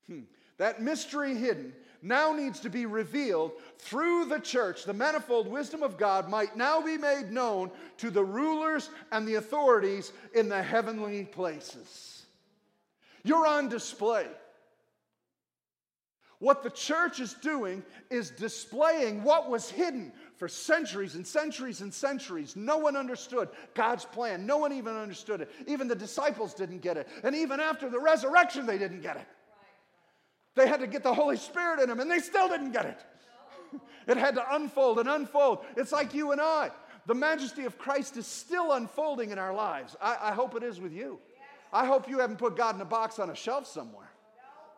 hmm, 0.08 0.22
that 0.58 0.82
mystery 0.82 1.36
hidden, 1.36 1.74
now 2.02 2.34
needs 2.34 2.60
to 2.60 2.70
be 2.70 2.86
revealed 2.86 3.54
through 3.80 4.26
the 4.26 4.40
church. 4.40 4.84
The 4.84 4.94
manifold 4.94 5.48
wisdom 5.48 5.84
of 5.84 5.98
God 5.98 6.30
might 6.30 6.56
now 6.56 6.82
be 6.82 6.98
made 6.98 7.32
known 7.32 7.72
to 7.98 8.10
the 8.10 8.24
rulers 8.24 8.90
and 9.12 9.28
the 9.28 9.36
authorities 9.36 10.12
in 10.34 10.50
the 10.50 10.62
heavenly 10.62 11.26
places. 11.26 12.26
You're 13.24 13.48
on 13.48 13.70
display. 13.70 14.28
What 16.40 16.62
the 16.62 16.70
church 16.70 17.20
is 17.20 17.34
doing 17.34 17.84
is 18.12 18.30
displaying 18.30 19.24
what 19.24 19.50
was 19.50 19.70
hidden 19.70 20.14
for 20.38 20.48
centuries 20.48 21.16
and 21.16 21.26
centuries 21.26 21.82
and 21.82 21.94
centuries. 21.94 22.56
No 22.56 22.78
one 22.78 22.96
understood 22.96 23.50
God's 23.74 24.06
plan. 24.06 24.46
No 24.46 24.58
one 24.58 24.72
even 24.72 24.96
understood 24.96 25.42
it. 25.42 25.52
Even 25.66 25.88
the 25.88 25.96
disciples 25.96 26.54
didn't 26.54 26.82
get 26.82 26.98
it. 26.98 27.08
And 27.24 27.36
even 27.36 27.60
after 27.60 27.90
the 27.90 28.00
resurrection, 28.00 28.66
they 28.66 28.78
didn't 28.78 29.02
get 29.02 29.18
it. 29.18 29.28
They 30.56 30.68
had 30.68 30.80
to 30.80 30.88
get 30.88 31.04
the 31.04 31.14
Holy 31.14 31.38
Spirit 31.38 31.80
in 31.80 31.90
them, 31.90 32.00
and 32.00 32.10
they 32.10 32.20
still 32.20 32.48
didn't 32.48 32.72
get 32.72 32.86
it. 32.86 33.06
It 34.08 34.16
had 34.16 34.36
to 34.36 34.56
unfold 34.56 35.00
and 35.00 35.10
unfold. 35.10 35.66
It's 35.76 35.92
like 35.92 36.14
you 36.14 36.32
and 36.32 36.40
I. 36.40 36.72
The 37.08 37.14
majesty 37.14 37.66
of 37.66 37.78
Christ 37.78 38.16
is 38.16 38.26
still 38.26 38.72
unfolding 38.72 39.32
in 39.32 39.38
our 39.38 39.54
lives. 39.54 39.98
I, 40.02 40.18
I 40.22 40.32
hope 40.32 40.56
it 40.56 40.64
is 40.64 40.80
with 40.80 40.94
you. 40.94 41.20
I 41.74 41.86
hope 41.86 42.08
you 42.08 42.20
haven't 42.20 42.38
put 42.38 42.56
God 42.56 42.76
in 42.76 42.82
a 42.82 42.86
box 42.86 43.20
on 43.20 43.30
a 43.30 43.36
shelf 43.36 43.68
somewhere. 43.68 44.10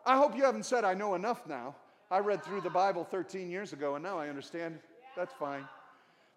I 0.04 0.16
hope 0.16 0.36
you 0.36 0.42
haven't 0.42 0.64
said, 0.64 0.82
I 0.82 0.94
know 0.94 1.14
enough 1.14 1.46
now. 1.46 1.76
I 2.10 2.18
read 2.18 2.42
through 2.42 2.62
the 2.62 2.70
Bible 2.70 3.04
13 3.04 3.48
years 3.48 3.72
ago, 3.72 3.94
and 3.94 4.02
now 4.02 4.18
I 4.18 4.28
understand. 4.28 4.80
That's 5.16 5.34
fine. 5.34 5.66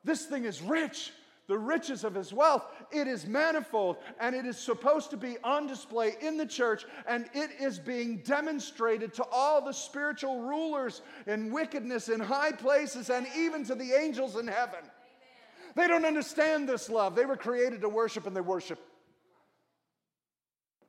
This 0.03 0.25
thing 0.25 0.45
is 0.45 0.62
rich 0.62 1.12
the 1.47 1.57
riches 1.57 2.03
of 2.03 2.15
his 2.15 2.31
wealth. 2.31 2.65
It 2.91 3.07
is 3.07 3.27
manifold 3.27 3.97
and 4.19 4.36
it 4.36 4.45
is 4.45 4.57
supposed 4.57 5.09
to 5.12 5.17
be 5.17 5.38
on 5.43 5.67
display 5.67 6.15
in 6.21 6.38
the 6.38 6.45
church 6.45 6.86
and 7.07 7.29
it 7.33 7.51
is 7.59 7.79
being 7.79 8.17
demonstrated 8.17 9.13
to 9.15 9.25
all 9.31 9.63
the 9.63 9.73
spiritual 9.73 10.41
rulers 10.41 11.01
in 11.27 11.51
wickedness 11.51 12.09
in 12.09 12.19
high 12.19 12.53
places 12.53 13.09
and 13.09 13.27
even 13.36 13.65
to 13.65 13.75
the 13.75 13.91
angels 13.93 14.38
in 14.38 14.47
heaven. 14.47 14.79
Amen. 14.79 15.73
They 15.75 15.88
don't 15.88 16.05
understand 16.05 16.67
this 16.69 16.89
love. 16.89 17.15
They 17.15 17.25
were 17.25 17.38
created 17.38 17.81
to 17.81 17.89
worship 17.89 18.25
and 18.25 18.36
they 18.36 18.41
worship. 18.41 18.79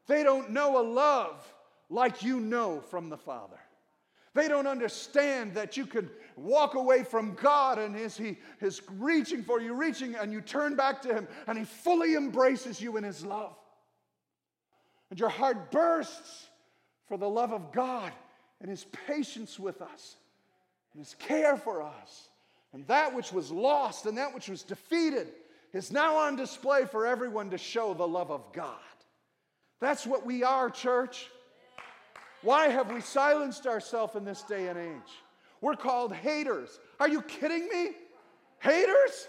They 0.06 0.22
don't 0.22 0.50
know 0.50 0.80
a 0.80 0.84
love 0.86 1.44
like 1.88 2.22
you 2.22 2.38
know 2.38 2.80
from 2.90 3.08
the 3.08 3.16
Father. 3.16 3.58
They 4.34 4.48
don't 4.48 4.66
understand 4.66 5.54
that 5.54 5.76
you 5.76 5.86
can 5.86 6.10
walk 6.36 6.74
away 6.74 7.04
from 7.04 7.34
God 7.34 7.78
and 7.78 7.96
is 7.96 8.16
He 8.16 8.36
is 8.60 8.82
reaching 8.98 9.42
for 9.42 9.60
you, 9.60 9.74
reaching, 9.74 10.16
and 10.16 10.32
you 10.32 10.40
turn 10.40 10.74
back 10.74 11.00
to 11.02 11.14
Him, 11.14 11.28
and 11.46 11.56
He 11.56 11.64
fully 11.64 12.16
embraces 12.16 12.80
you 12.80 12.96
in 12.96 13.04
His 13.04 13.24
love. 13.24 13.56
And 15.10 15.20
your 15.20 15.28
heart 15.28 15.70
bursts 15.70 16.48
for 17.06 17.16
the 17.16 17.28
love 17.28 17.52
of 17.52 17.72
God 17.72 18.12
and 18.60 18.68
His 18.68 18.84
patience 19.06 19.58
with 19.58 19.80
us 19.80 20.16
and 20.92 21.00
His 21.00 21.14
care 21.14 21.56
for 21.56 21.82
us. 21.82 22.28
And 22.72 22.84
that 22.88 23.14
which 23.14 23.32
was 23.32 23.52
lost 23.52 24.06
and 24.06 24.18
that 24.18 24.34
which 24.34 24.48
was 24.48 24.64
defeated 24.64 25.28
is 25.72 25.92
now 25.92 26.16
on 26.16 26.34
display 26.34 26.86
for 26.86 27.06
everyone 27.06 27.50
to 27.50 27.58
show 27.58 27.94
the 27.94 28.06
love 28.06 28.32
of 28.32 28.52
God. 28.52 28.74
That's 29.80 30.06
what 30.06 30.26
we 30.26 30.42
are, 30.42 30.70
church. 30.70 31.28
Why 32.44 32.68
have 32.68 32.92
we 32.92 33.00
silenced 33.00 33.66
ourselves 33.66 34.14
in 34.14 34.24
this 34.24 34.42
day 34.42 34.68
and 34.68 34.78
age? 34.78 35.12
We're 35.62 35.76
called 35.76 36.12
haters. 36.12 36.78
Are 37.00 37.08
you 37.08 37.22
kidding 37.22 37.68
me? 37.68 37.92
Haters? 38.58 39.28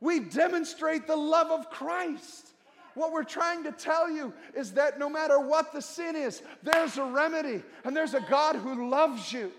We 0.00 0.20
demonstrate 0.20 1.06
the 1.06 1.16
love 1.16 1.50
of 1.50 1.70
Christ. 1.70 2.48
What 2.94 3.12
we're 3.12 3.24
trying 3.24 3.62
to 3.64 3.72
tell 3.72 4.10
you 4.10 4.32
is 4.54 4.72
that 4.72 4.98
no 4.98 5.10
matter 5.10 5.38
what 5.38 5.74
the 5.74 5.82
sin 5.82 6.16
is, 6.16 6.42
there's 6.62 6.96
a 6.96 7.04
remedy 7.04 7.62
and 7.84 7.94
there's 7.94 8.14
a 8.14 8.22
God 8.22 8.56
who 8.56 8.88
loves 8.88 9.30
you. 9.30 9.52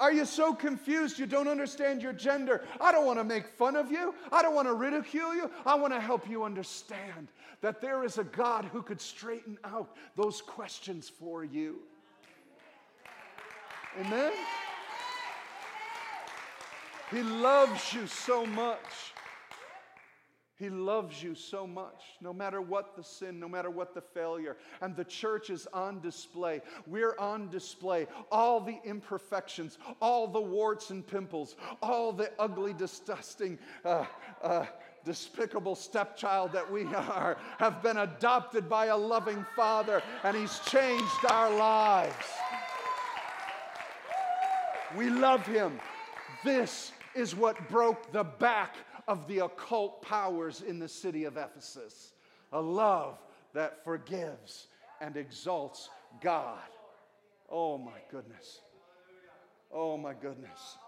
Are 0.00 0.12
you 0.12 0.24
so 0.24 0.52
confused 0.52 1.18
you 1.18 1.26
don't 1.26 1.48
understand 1.48 2.02
your 2.02 2.12
gender? 2.12 2.64
I 2.80 2.92
don't 2.92 3.06
want 3.06 3.18
to 3.18 3.24
make 3.24 3.48
fun 3.48 3.76
of 3.76 3.90
you. 3.90 4.14
I 4.32 4.42
don't 4.42 4.54
want 4.54 4.68
to 4.68 4.74
ridicule 4.74 5.34
you. 5.34 5.50
I 5.64 5.74
want 5.76 5.92
to 5.92 6.00
help 6.00 6.28
you 6.28 6.44
understand 6.44 7.28
that 7.60 7.80
there 7.80 8.04
is 8.04 8.18
a 8.18 8.24
God 8.24 8.64
who 8.66 8.82
could 8.82 9.00
straighten 9.00 9.56
out 9.64 9.96
those 10.16 10.42
questions 10.42 11.08
for 11.08 11.44
you. 11.44 11.78
Amen? 14.00 14.32
He 17.10 17.22
loves 17.22 17.94
you 17.94 18.06
so 18.06 18.44
much. 18.44 19.14
He 20.56 20.70
loves 20.70 21.20
you 21.20 21.34
so 21.34 21.66
much, 21.66 22.00
no 22.20 22.32
matter 22.32 22.60
what 22.60 22.94
the 22.96 23.02
sin, 23.02 23.40
no 23.40 23.48
matter 23.48 23.70
what 23.70 23.92
the 23.92 24.00
failure. 24.00 24.56
And 24.80 24.94
the 24.94 25.04
church 25.04 25.50
is 25.50 25.66
on 25.72 26.00
display. 26.00 26.62
We're 26.86 27.16
on 27.18 27.50
display. 27.50 28.06
All 28.30 28.60
the 28.60 28.78
imperfections, 28.84 29.78
all 30.00 30.28
the 30.28 30.40
warts 30.40 30.90
and 30.90 31.04
pimples, 31.04 31.56
all 31.82 32.12
the 32.12 32.30
ugly, 32.38 32.72
disgusting, 32.72 33.58
uh, 33.84 34.04
uh, 34.42 34.66
despicable 35.04 35.74
stepchild 35.74 36.52
that 36.52 36.70
we 36.70 36.84
are, 36.94 37.36
have 37.58 37.82
been 37.82 37.96
adopted 37.98 38.68
by 38.68 38.86
a 38.86 38.96
loving 38.96 39.44
father, 39.56 40.02
and 40.22 40.36
he's 40.36 40.60
changed 40.60 41.24
our 41.30 41.52
lives. 41.56 42.14
We 44.96 45.10
love 45.10 45.44
him. 45.44 45.80
This 46.44 46.92
is 47.16 47.34
what 47.34 47.68
broke 47.68 48.12
the 48.12 48.22
back 48.22 48.76
of 49.08 49.26
the 49.28 49.40
occult 49.40 50.02
powers 50.02 50.62
in 50.62 50.78
the 50.78 50.88
city 50.88 51.24
of 51.24 51.36
Ephesus 51.36 52.12
a 52.54 52.60
love 52.60 53.18
that 53.52 53.84
forgives 53.84 54.68
and 55.00 55.16
exalts 55.16 55.90
God. 56.22 56.58
Oh 57.50 57.76
my 57.76 57.98
goodness. 58.10 58.60
Oh 59.72 59.98
my 59.98 60.14
goodness. 60.14 60.78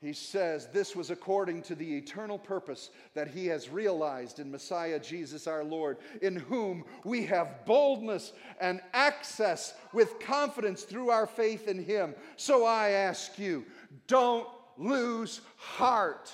He 0.00 0.12
says 0.12 0.68
this 0.68 0.94
was 0.94 1.10
according 1.10 1.62
to 1.62 1.74
the 1.74 1.96
eternal 1.96 2.38
purpose 2.38 2.90
that 3.14 3.26
he 3.26 3.46
has 3.46 3.68
realized 3.68 4.38
in 4.38 4.50
Messiah 4.50 5.00
Jesus 5.00 5.48
our 5.48 5.64
Lord, 5.64 5.96
in 6.22 6.36
whom 6.36 6.84
we 7.04 7.24
have 7.24 7.64
boldness 7.64 8.32
and 8.60 8.80
access 8.92 9.74
with 9.92 10.20
confidence 10.20 10.82
through 10.82 11.10
our 11.10 11.26
faith 11.26 11.66
in 11.66 11.82
him. 11.82 12.14
So 12.36 12.64
I 12.64 12.90
ask 12.90 13.38
you, 13.38 13.64
don't 14.06 14.46
lose 14.76 15.40
heart 15.56 16.32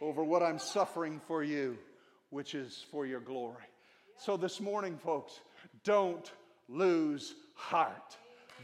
over 0.00 0.24
what 0.24 0.42
I'm 0.42 0.58
suffering 0.58 1.20
for 1.26 1.42
you, 1.42 1.78
which 2.30 2.54
is 2.54 2.84
for 2.90 3.06
your 3.06 3.20
glory. 3.20 3.64
So 4.16 4.36
this 4.36 4.60
morning, 4.60 4.98
folks, 4.98 5.40
don't 5.84 6.30
lose 6.68 7.34
heart. 7.54 8.16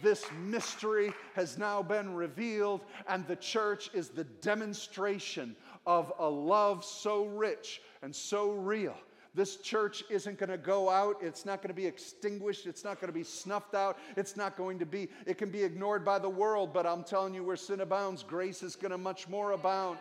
This 0.03 0.25
mystery 0.45 1.13
has 1.35 1.57
now 1.57 1.83
been 1.83 2.15
revealed, 2.15 2.81
and 3.09 3.27
the 3.27 3.37
church 3.37 3.91
is 3.95 4.09
the 4.09 4.25
demonstration 4.25 5.55
of 5.87 6.13
a 6.19 6.29
love 6.29 6.85
so 6.85 7.25
rich 7.27 7.81
and 8.03 8.15
so 8.15 8.51
real. 8.51 8.97
This 9.35 9.57
church 9.57 10.05
isn't 10.11 10.39
going 10.39 10.51
to 10.51 10.59
go 10.59 10.89
out. 10.89 11.17
It's 11.21 11.45
not 11.45 11.59
going 11.59 11.69
to 11.69 11.75
be 11.75 11.87
extinguished. 11.87 12.67
It's 12.67 12.85
not 12.85 13.01
going 13.01 13.09
to 13.09 13.19
be 13.19 13.25
snuffed 13.25 13.75
out. 13.75 13.99
It's 14.17 14.37
not 14.37 14.57
going 14.57 14.79
to 14.79 14.87
be, 14.87 15.09
it 15.27 15.39
can 15.39 15.51
be 15.51 15.63
ignored 15.63 16.05
by 16.05 16.21
the 16.21 16.29
world, 16.29 16.73
but 16.73 16.87
I'm 16.87 17.03
telling 17.03 17.35
you, 17.35 17.43
where 17.43 17.57
sin 17.57 17.81
abounds, 17.81 18.23
grace 18.23 18.63
is 18.63 18.77
going 18.77 18.93
to 18.93 18.99
much 18.99 19.29
more 19.29 19.53
abound. 19.53 19.99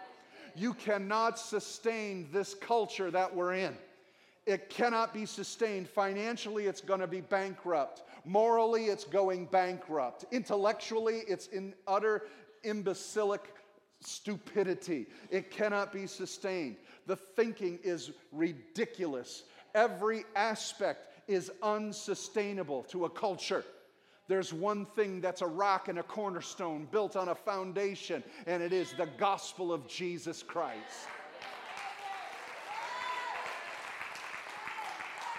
You 0.55 0.73
cannot 0.73 1.39
sustain 1.39 2.29
this 2.31 2.53
culture 2.53 3.09
that 3.11 3.35
we're 3.35 3.53
in. 3.53 3.75
It 4.45 4.69
cannot 4.69 5.13
be 5.13 5.25
sustained. 5.25 5.87
Financially, 5.87 6.65
it's 6.65 6.81
going 6.81 6.99
to 6.99 7.07
be 7.07 7.21
bankrupt. 7.21 8.03
Morally, 8.25 8.85
it's 8.85 9.05
going 9.05 9.45
bankrupt. 9.45 10.25
Intellectually, 10.31 11.21
it's 11.27 11.47
in 11.47 11.73
utter 11.87 12.27
imbecilic 12.63 13.53
stupidity. 14.01 15.07
It 15.29 15.49
cannot 15.49 15.93
be 15.93 16.07
sustained. 16.07 16.77
The 17.07 17.15
thinking 17.15 17.79
is 17.83 18.11
ridiculous. 18.31 19.43
Every 19.75 20.23
aspect 20.35 21.07
is 21.27 21.51
unsustainable 21.61 22.83
to 22.83 23.05
a 23.05 23.09
culture. 23.09 23.63
There's 24.27 24.53
one 24.53 24.85
thing 24.85 25.19
that's 25.19 25.41
a 25.41 25.47
rock 25.47 25.89
and 25.89 25.99
a 25.99 26.03
cornerstone 26.03 26.87
built 26.91 27.15
on 27.15 27.29
a 27.29 27.35
foundation, 27.35 28.23
and 28.45 28.63
it 28.63 28.71
is 28.71 28.93
the 28.93 29.09
gospel 29.17 29.73
of 29.73 29.87
Jesus 29.87 30.41
Christ. 30.41 31.07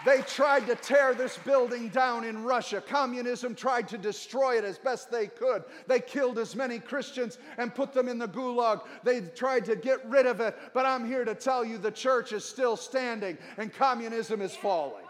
They 0.05 0.21
tried 0.21 0.67
to 0.67 0.75
tear 0.75 1.15
this 1.15 1.39
building 1.39 1.89
down 1.89 2.25
in 2.25 2.45
Russia. 2.45 2.83
Communism 2.87 3.55
tried 3.55 3.89
to 3.89 3.97
destroy 3.97 4.59
it 4.59 4.65
as 4.65 4.77
best 4.77 5.11
they 5.11 5.29
could. 5.29 5.65
They 5.87 6.01
killed 6.01 6.39
as 6.39 6.55
many 6.55 6.79
Christians 6.79 7.39
and 7.57 7.75
put 7.75 7.95
them 7.95 8.09
in 8.09 8.19
the 8.19 8.29
gulag. 8.29 8.83
They 9.03 9.23
tried 9.23 9.65
to 9.65 9.77
get 9.77 10.05
rid 10.07 10.27
of 10.27 10.41
it. 10.41 10.59
But 10.75 10.85
I'm 10.85 11.07
here 11.07 11.25
to 11.25 11.35
tell 11.35 11.65
you 11.65 11.79
the 11.79 11.91
church 11.91 12.35
is 12.35 12.45
still 12.45 12.77
standing 12.77 13.39
and 13.57 13.73
communism 13.73 14.43
is 14.43 14.55
falling. 14.55 15.05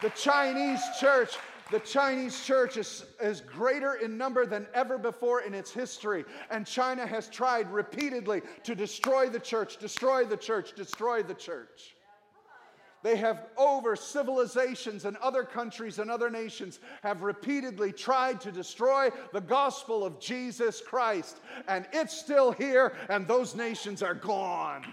The 0.00 0.10
Chinese 0.10 0.80
church 0.98 1.36
the 1.72 1.80
Chinese 1.80 2.44
church 2.44 2.76
is, 2.76 3.06
is 3.20 3.40
greater 3.40 3.94
in 3.94 4.18
number 4.18 4.44
than 4.44 4.66
ever 4.74 4.98
before 4.98 5.40
in 5.40 5.54
its 5.54 5.72
history. 5.72 6.24
And 6.50 6.66
China 6.66 7.06
has 7.06 7.28
tried 7.28 7.70
repeatedly 7.72 8.42
to 8.64 8.74
destroy 8.74 9.30
the 9.30 9.40
church, 9.40 9.78
destroy 9.78 10.24
the 10.26 10.36
church, 10.36 10.74
destroy 10.74 11.22
the 11.22 11.34
church. 11.34 11.96
They 13.02 13.16
have, 13.16 13.46
over 13.56 13.96
civilizations 13.96 15.06
and 15.06 15.16
other 15.16 15.42
countries 15.42 15.98
and 15.98 16.10
other 16.10 16.30
nations, 16.30 16.78
have 17.02 17.22
repeatedly 17.22 17.90
tried 17.90 18.40
to 18.42 18.52
destroy 18.52 19.10
the 19.32 19.40
gospel 19.40 20.04
of 20.04 20.20
Jesus 20.20 20.80
Christ. 20.80 21.40
And 21.66 21.86
it's 21.92 22.16
still 22.16 22.52
here, 22.52 22.94
and 23.08 23.26
those 23.26 23.56
nations 23.56 24.02
are 24.02 24.14
gone. 24.14 24.84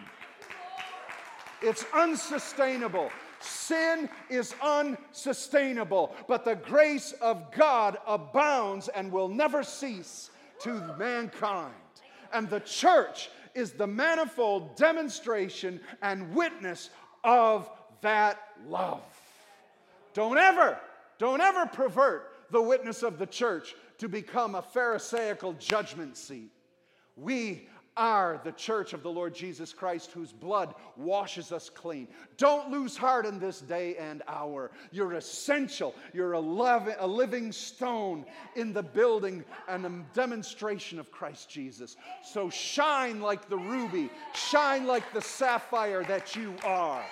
It's 1.62 1.86
unsustainable. 1.94 3.12
Sin 3.40 4.10
is 4.30 4.54
unsustainable, 4.62 6.16
but 6.28 6.44
the 6.44 6.56
grace 6.56 7.14
of 7.22 7.52
God 7.52 7.98
abounds 8.06 8.90
and 8.90 9.12
will 9.12 9.30
never 9.30 9.64
cease 9.64 10.30
to 10.62 10.96
mankind. 10.98 11.74
And 12.34 12.50
the 12.50 12.60
church 12.60 13.30
is 13.56 13.72
the 13.72 13.88
manifold 13.88 14.76
demonstration 14.76 15.80
and 16.02 16.34
witness 16.36 16.90
of 17.24 17.70
that 18.02 18.40
love. 18.68 19.02
Don't 20.14 20.38
ever, 20.38 20.78
don't 21.18 21.42
ever 21.42 21.66
pervert 21.66 22.32
the 22.52 22.62
witness 22.62 23.04
of 23.04 23.18
the 23.20 23.26
church 23.26 23.76
to 24.00 24.10
become 24.10 24.56
a 24.56 24.62
Pharisaical 24.62 25.54
judgment 25.54 26.18
seat. 26.18 26.52
We 27.16 27.68
are 28.00 28.40
the 28.46 28.54
church 28.54 28.94
of 28.94 29.04
the 29.04 29.12
Lord 29.12 29.36
Jesus 29.36 29.74
Christ, 29.74 30.12
whose 30.14 30.32
blood 30.32 30.74
washes 30.96 31.52
us 31.52 31.70
clean. 31.70 32.08
Don't 32.38 32.72
lose 32.72 32.96
heart 32.96 33.26
in 33.26 33.40
this 33.40 33.60
day 33.60 33.98
and 33.98 34.24
hour. 34.26 34.72
You're 34.92 35.16
essential. 35.16 35.94
You're 36.14 36.34
a, 36.34 36.40
a 36.40 37.08
living 37.08 37.52
stone 37.52 38.26
in 38.56 38.72
the 38.72 38.82
building 38.82 39.44
and 39.68 39.86
a 39.86 39.92
demonstration 40.14 40.98
of 40.98 41.12
Christ 41.12 41.50
Jesus. 41.50 41.98
So 42.24 42.50
shine 42.50 43.20
like 43.20 43.50
the 43.50 43.58
ruby, 43.58 44.10
shine 44.34 44.88
like 44.88 45.12
the 45.14 45.22
sapphire 45.22 46.06
that 46.06 46.38
you 46.38 46.56
are. 46.64 47.04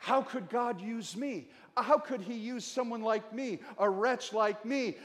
How 0.00 0.20
could 0.20 0.50
God 0.50 0.82
use 0.82 1.16
me? 1.16 1.48
How 1.78 1.96
could 1.96 2.20
He 2.20 2.34
use 2.34 2.64
someone 2.66 3.00
like 3.00 3.32
me, 3.32 3.60
a 3.78 3.88
wretch 3.88 4.34
like 4.34 4.62
me? 4.66 4.96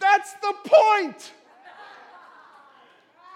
That's 0.00 0.32
the 0.34 0.54
point. 0.64 1.32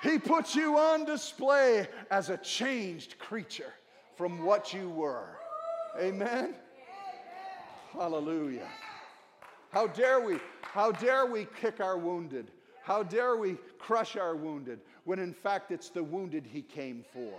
He 0.02 0.18
puts 0.18 0.54
you 0.54 0.78
on 0.78 1.04
display 1.04 1.86
as 2.10 2.30
a 2.30 2.38
changed 2.38 3.18
creature 3.18 3.72
from 4.16 4.42
what 4.44 4.72
you 4.72 4.88
were. 4.88 5.28
Amen. 5.98 6.54
Hallelujah. 7.92 8.68
How 9.70 9.86
dare 9.86 10.20
we? 10.20 10.38
How 10.62 10.92
dare 10.92 11.26
we 11.26 11.46
kick 11.60 11.80
our 11.80 11.98
wounded? 11.98 12.50
How 12.82 13.02
dare 13.02 13.36
we 13.36 13.56
crush 13.78 14.16
our 14.16 14.34
wounded 14.34 14.80
when 15.04 15.18
in 15.18 15.32
fact 15.32 15.70
it's 15.70 15.90
the 15.90 16.02
wounded 16.02 16.46
he 16.46 16.62
came 16.62 17.04
for? 17.12 17.34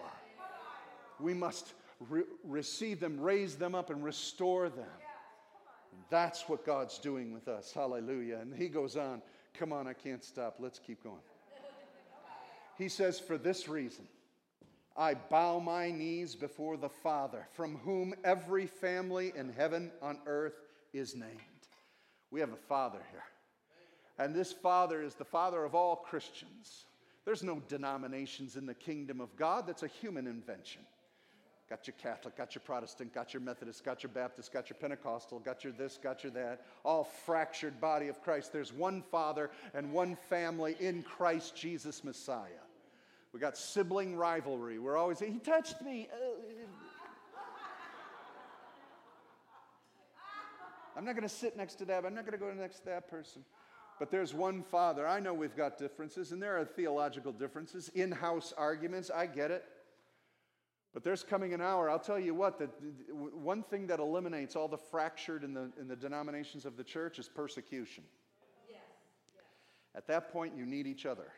We 1.20 1.34
must 1.34 1.74
re- 2.10 2.24
receive 2.44 3.00
them, 3.00 3.20
raise 3.20 3.56
them 3.56 3.76
up, 3.76 3.90
and 3.90 4.04
restore 4.04 4.70
them. 4.70 4.86
That's 6.12 6.50
what 6.50 6.66
God's 6.66 7.00
doing 7.00 7.34
with 7.34 7.48
us. 7.48 7.72
Hallelujah. 7.72 8.40
And 8.42 8.54
he 8.54 8.68
goes 8.68 8.98
on, 8.98 9.24
Come 9.54 9.74
on, 9.74 9.88
I 9.88 9.94
can't 9.94 10.24
stop. 10.24 10.58
Let's 10.60 10.78
keep 10.78 11.04
going. 11.04 11.22
He 12.78 12.90
says, 12.90 13.20
For 13.20 13.38
this 13.38 13.68
reason, 13.68 14.08
I 14.96 15.14
bow 15.14 15.60
my 15.60 15.90
knees 15.90 16.36
before 16.36 16.76
the 16.76 16.90
Father, 16.90 17.48
from 17.54 17.78
whom 17.78 18.14
every 18.24 18.68
family 18.68 19.32
in 19.36 19.54
heaven 19.54 19.92
on 20.02 20.20
earth 20.26 20.60
is 20.94 21.16
named. 21.16 21.32
We 22.30 22.42
have 22.42 22.52
a 22.52 22.68
Father 22.68 23.00
here. 23.12 23.24
And 24.20 24.36
this 24.36 24.52
Father 24.52 25.02
is 25.02 25.16
the 25.16 25.26
Father 25.26 25.64
of 25.64 25.76
all 25.76 25.96
Christians. 25.96 26.86
There's 27.24 27.44
no 27.44 27.62
denominations 27.70 28.58
in 28.58 28.66
the 28.66 28.74
kingdom 28.74 29.22
of 29.22 29.36
God, 29.38 29.66
that's 29.66 29.84
a 29.84 29.88
human 29.88 30.28
invention. 30.28 30.82
Got 31.72 31.88
your 31.88 31.96
Catholic, 32.04 32.36
got 32.36 32.54
your 32.54 32.62
Protestant, 32.66 33.14
got 33.14 33.34
your 33.34 33.40
Methodist, 33.40 33.86
got 33.86 34.04
your 34.04 34.10
Baptist, 34.10 34.52
got 34.52 34.70
your 34.70 34.76
Pentecostal, 34.76 35.40
got 35.40 35.64
your 35.64 35.72
this, 35.72 35.98
got 36.04 36.22
your 36.22 36.34
that, 36.34 36.66
all 36.84 37.06
fractured 37.06 37.80
body 37.80 38.10
of 38.10 38.22
Christ. 38.22 38.52
There's 38.52 38.74
one 38.74 39.02
Father 39.02 39.50
and 39.74 39.94
one 39.94 40.18
family 40.18 40.76
in 40.82 41.02
Christ 41.02 41.56
Jesus 41.56 42.04
Messiah. 42.04 42.50
We 43.32 43.40
got 43.40 43.56
sibling 43.56 44.18
rivalry. 44.18 44.80
We're 44.80 44.98
always, 44.98 45.22
he 45.22 45.40
touched 45.40 45.82
me. 45.82 46.10
Uh, 46.14 46.18
I'm 50.98 51.06
not 51.06 51.16
going 51.16 51.24
to 51.24 51.34
sit 51.34 51.56
next 51.56 51.76
to 51.76 51.86
that. 51.86 52.06
I'm 52.06 52.14
not 52.14 52.26
going 52.26 52.38
to 52.38 52.46
go 52.46 52.52
next 52.52 52.80
to 52.80 52.86
that 52.88 53.10
person. 53.10 53.46
But 53.98 54.12
there's 54.12 54.34
one 54.34 54.62
Father. 54.62 55.08
I 55.08 55.22
know 55.22 55.34
we've 55.34 55.56
got 55.56 55.78
differences, 55.78 56.34
and 56.34 56.44
there 56.44 56.60
are 56.60 56.66
theological 56.66 57.32
differences, 57.32 57.88
in 57.96 58.12
house 58.12 58.54
arguments. 58.58 59.10
I 59.10 59.26
get 59.26 59.52
it. 59.52 59.64
But 60.94 61.04
there's 61.04 61.24
coming 61.24 61.54
an 61.54 61.62
hour, 61.62 61.90
I'll 61.90 62.00
tell 62.00 62.20
you 62.20 62.36
what, 62.36 62.60
that 62.60 62.70
one 63.10 63.64
thing 63.64 63.88
that 63.88 64.00
eliminates 64.00 64.58
all 64.58 64.68
the 64.68 64.78
fractured 64.78 65.44
in 65.44 65.54
the, 65.54 65.72
in 65.80 65.88
the 65.88 65.96
denominations 65.96 66.66
of 66.66 66.76
the 66.76 66.84
church 66.84 67.18
is 67.18 67.30
persecution. 67.30 68.04
Yes. 68.70 68.80
At 69.96 70.06
that 70.08 70.34
point, 70.34 70.54
you 70.56 70.66
need 70.66 70.88
each 70.88 71.06
other. 71.06 71.32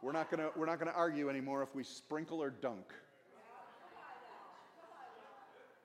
We're 0.00 0.12
not 0.12 0.30
going 0.30 0.48
we're 0.56 0.66
not 0.66 0.78
going 0.78 0.92
to 0.92 0.96
argue 0.96 1.28
anymore 1.28 1.62
if 1.62 1.74
we 1.74 1.82
sprinkle 1.82 2.40
or 2.40 2.50
dunk. 2.50 2.92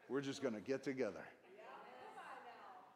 We're 0.08 0.21
just 0.21 0.43
going 0.43 0.53
to 0.53 0.62
get 0.62 0.84
together 0.84 1.25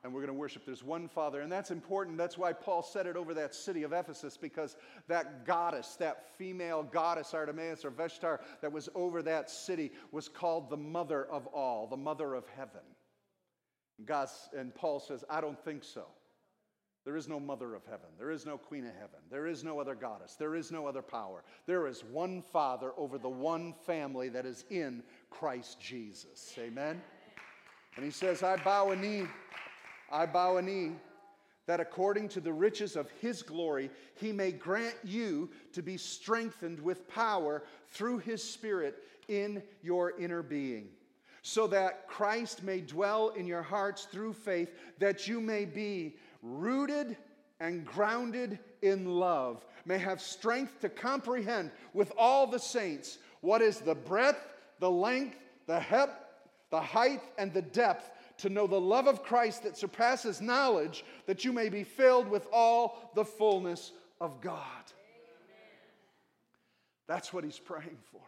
and 0.04 0.14
we're 0.14 0.22
going 0.22 0.34
to 0.34 0.40
worship. 0.40 0.66
There's 0.66 0.84
one 0.84 1.08
Father, 1.08 1.42
and 1.42 1.52
that's 1.52 1.72
important. 1.72 2.18
That's 2.18 2.38
why 2.38 2.54
Paul 2.54 2.82
said 2.84 3.08
it 3.08 3.16
over 3.16 3.34
that 3.34 3.54
city 3.54 3.84
of 3.84 3.94
Ephesus, 3.94 4.38
because 4.38 4.78
that 5.08 5.46
goddess, 5.46 5.96
that 6.00 6.38
female 6.38 6.84
goddess, 6.84 7.34
Artemis 7.34 7.84
or 7.84 7.92
Veshtar, 7.92 8.40
that 8.62 8.72
was 8.72 8.90
over 8.96 9.22
that 9.24 9.50
city, 9.50 9.92
was 10.12 10.30
called 10.30 10.70
the 10.70 10.78
mother 10.78 11.26
of 11.26 11.48
all, 11.48 11.88
the 11.88 11.98
mother 11.98 12.36
of 12.36 12.46
heaven. 12.56 12.82
And 14.56 14.74
Paul 14.76 15.00
says, 15.00 15.26
I 15.30 15.42
don't 15.42 15.60
think 15.66 15.84
so. 15.84 16.06
There 17.04 17.16
is 17.16 17.30
no 17.30 17.40
mother 17.40 17.74
of 17.74 17.86
heaven. 17.86 18.10
There 18.18 18.32
is 18.32 18.46
no 18.46 18.58
queen 18.58 18.86
of 18.86 18.94
heaven. 18.94 19.20
There 19.32 19.48
is 19.48 19.64
no 19.64 19.80
other 19.80 19.96
goddess. 19.96 20.36
There 20.36 20.56
is 20.56 20.74
no 20.74 20.88
other 20.88 21.02
power. 21.02 21.44
There 21.66 21.88
is 21.88 22.04
one 22.04 22.42
Father 22.42 22.92
over 22.98 23.18
the 23.18 23.30
one 23.30 23.74
family 23.86 24.28
that 24.30 24.46
is 24.46 24.66
in 24.70 25.02
Christ 25.30 25.80
Jesus. 25.80 26.54
Amen? 26.60 27.02
And 27.96 28.04
he 28.04 28.12
says, 28.12 28.44
I 28.44 28.58
bow 28.58 28.92
a 28.92 28.96
knee 28.96 29.24
I 30.12 30.26
bow 30.26 30.58
a 30.58 30.62
knee 30.62 30.94
that 31.68 31.80
according 31.82 32.30
to 32.30 32.40
the 32.40 32.54
riches 32.54 32.96
of 32.96 33.12
his 33.22 33.44
glory, 33.44 33.92
he 34.16 34.32
may 34.32 34.52
grant 34.52 34.96
you 35.04 35.50
to 35.74 35.84
be 35.84 35.98
strengthened 35.98 36.80
with 36.80 37.08
power 37.10 37.64
through 37.90 38.20
his 38.20 38.42
Spirit 38.42 39.04
in 39.28 39.62
your 39.84 40.18
inner 40.18 40.42
being, 40.42 40.88
so 41.42 41.68
that 41.68 42.08
Christ 42.08 42.64
may 42.64 42.80
dwell 42.80 43.30
in 43.30 43.46
your 43.46 43.62
hearts 43.62 44.06
through 44.06 44.34
faith, 44.34 44.74
that 45.00 45.28
you 45.28 45.42
may 45.42 45.66
be 45.66 46.16
rooted 46.42 47.18
and 47.60 47.86
grounded 47.86 48.60
in 48.82 49.06
love, 49.20 49.66
may 49.86 49.98
have 49.98 50.22
strength 50.22 50.80
to 50.82 50.90
comprehend 50.90 51.72
with 51.94 52.14
all 52.18 52.48
the 52.48 52.60
saints 52.60 53.18
what 53.42 53.62
is 53.62 53.80
the 53.80 53.96
breadth, 53.96 54.48
the 54.80 54.90
length, 54.90 55.38
the 55.66 55.80
hep, 55.80 56.24
the 56.70 56.80
height, 56.80 57.22
and 57.38 57.54
the 57.54 57.62
depth 57.62 58.10
to 58.38 58.50
know 58.50 58.68
the 58.68 58.80
love 58.80 59.08
of 59.08 59.24
Christ 59.24 59.64
that 59.64 59.78
surpasses 59.78 60.42
knowledge, 60.42 61.04
that 61.26 61.44
you 61.44 61.52
may 61.52 61.70
be 61.70 61.84
filled 61.84 62.28
with 62.28 62.48
all 62.52 63.12
the 63.16 63.26
fullness 63.26 63.92
of 64.22 64.42
God. 64.42 64.64
That's 67.08 67.32
what 67.32 67.44
he's 67.44 67.60
praying 67.60 67.98
for. 68.12 68.22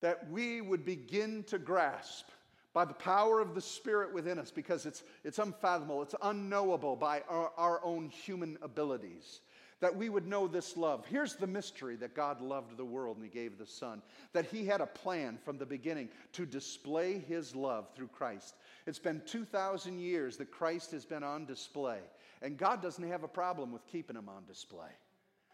That 0.00 0.30
we 0.30 0.60
would 0.60 0.84
begin 0.84 1.44
to 1.44 1.58
grasp 1.58 2.26
by 2.72 2.84
the 2.84 2.94
power 2.94 3.40
of 3.40 3.54
the 3.54 3.60
Spirit 3.60 4.14
within 4.14 4.38
us 4.38 4.50
because 4.50 4.86
it's, 4.86 5.02
it's 5.24 5.38
unfathomable, 5.38 6.02
it's 6.02 6.14
unknowable 6.22 6.96
by 6.96 7.22
our, 7.28 7.50
our 7.56 7.84
own 7.84 8.08
human 8.08 8.56
abilities. 8.62 9.40
That 9.80 9.96
we 9.96 10.10
would 10.10 10.26
know 10.26 10.46
this 10.46 10.76
love. 10.76 11.06
Here's 11.06 11.36
the 11.36 11.46
mystery 11.46 11.96
that 11.96 12.14
God 12.14 12.42
loved 12.42 12.76
the 12.76 12.84
world 12.84 13.16
and 13.16 13.24
He 13.24 13.30
gave 13.30 13.56
the 13.56 13.66
Son. 13.66 14.02
That 14.34 14.44
He 14.44 14.66
had 14.66 14.80
a 14.80 14.86
plan 14.86 15.38
from 15.42 15.56
the 15.56 15.66
beginning 15.66 16.10
to 16.32 16.44
display 16.44 17.18
His 17.18 17.56
love 17.56 17.88
through 17.94 18.08
Christ. 18.08 18.54
It's 18.86 18.98
been 18.98 19.22
2,000 19.24 19.98
years 19.98 20.36
that 20.36 20.50
Christ 20.50 20.90
has 20.92 21.06
been 21.06 21.22
on 21.22 21.46
display. 21.46 22.00
And 22.42 22.58
God 22.58 22.82
doesn't 22.82 23.08
have 23.08 23.22
a 23.22 23.28
problem 23.28 23.72
with 23.72 23.86
keeping 23.86 24.16
Him 24.16 24.28
on 24.28 24.44
display 24.46 24.90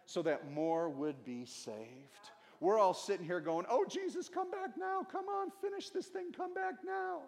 so 0.07 0.23
that 0.23 0.51
more 0.53 0.89
would 0.89 1.25
be 1.25 1.45
saved. 1.45 2.31
We're 2.61 2.79
all 2.79 2.95
sitting 2.95 3.27
here 3.27 3.41
going, 3.41 3.67
Oh, 3.69 3.85
Jesus, 3.89 4.29
come 4.29 4.51
back 4.51 4.71
now. 4.79 5.03
Come 5.11 5.27
on, 5.29 5.51
finish 5.61 5.91
this 5.91 6.07
thing. 6.07 6.33
Come 6.37 6.55
back 6.55 6.75
now. 6.85 7.21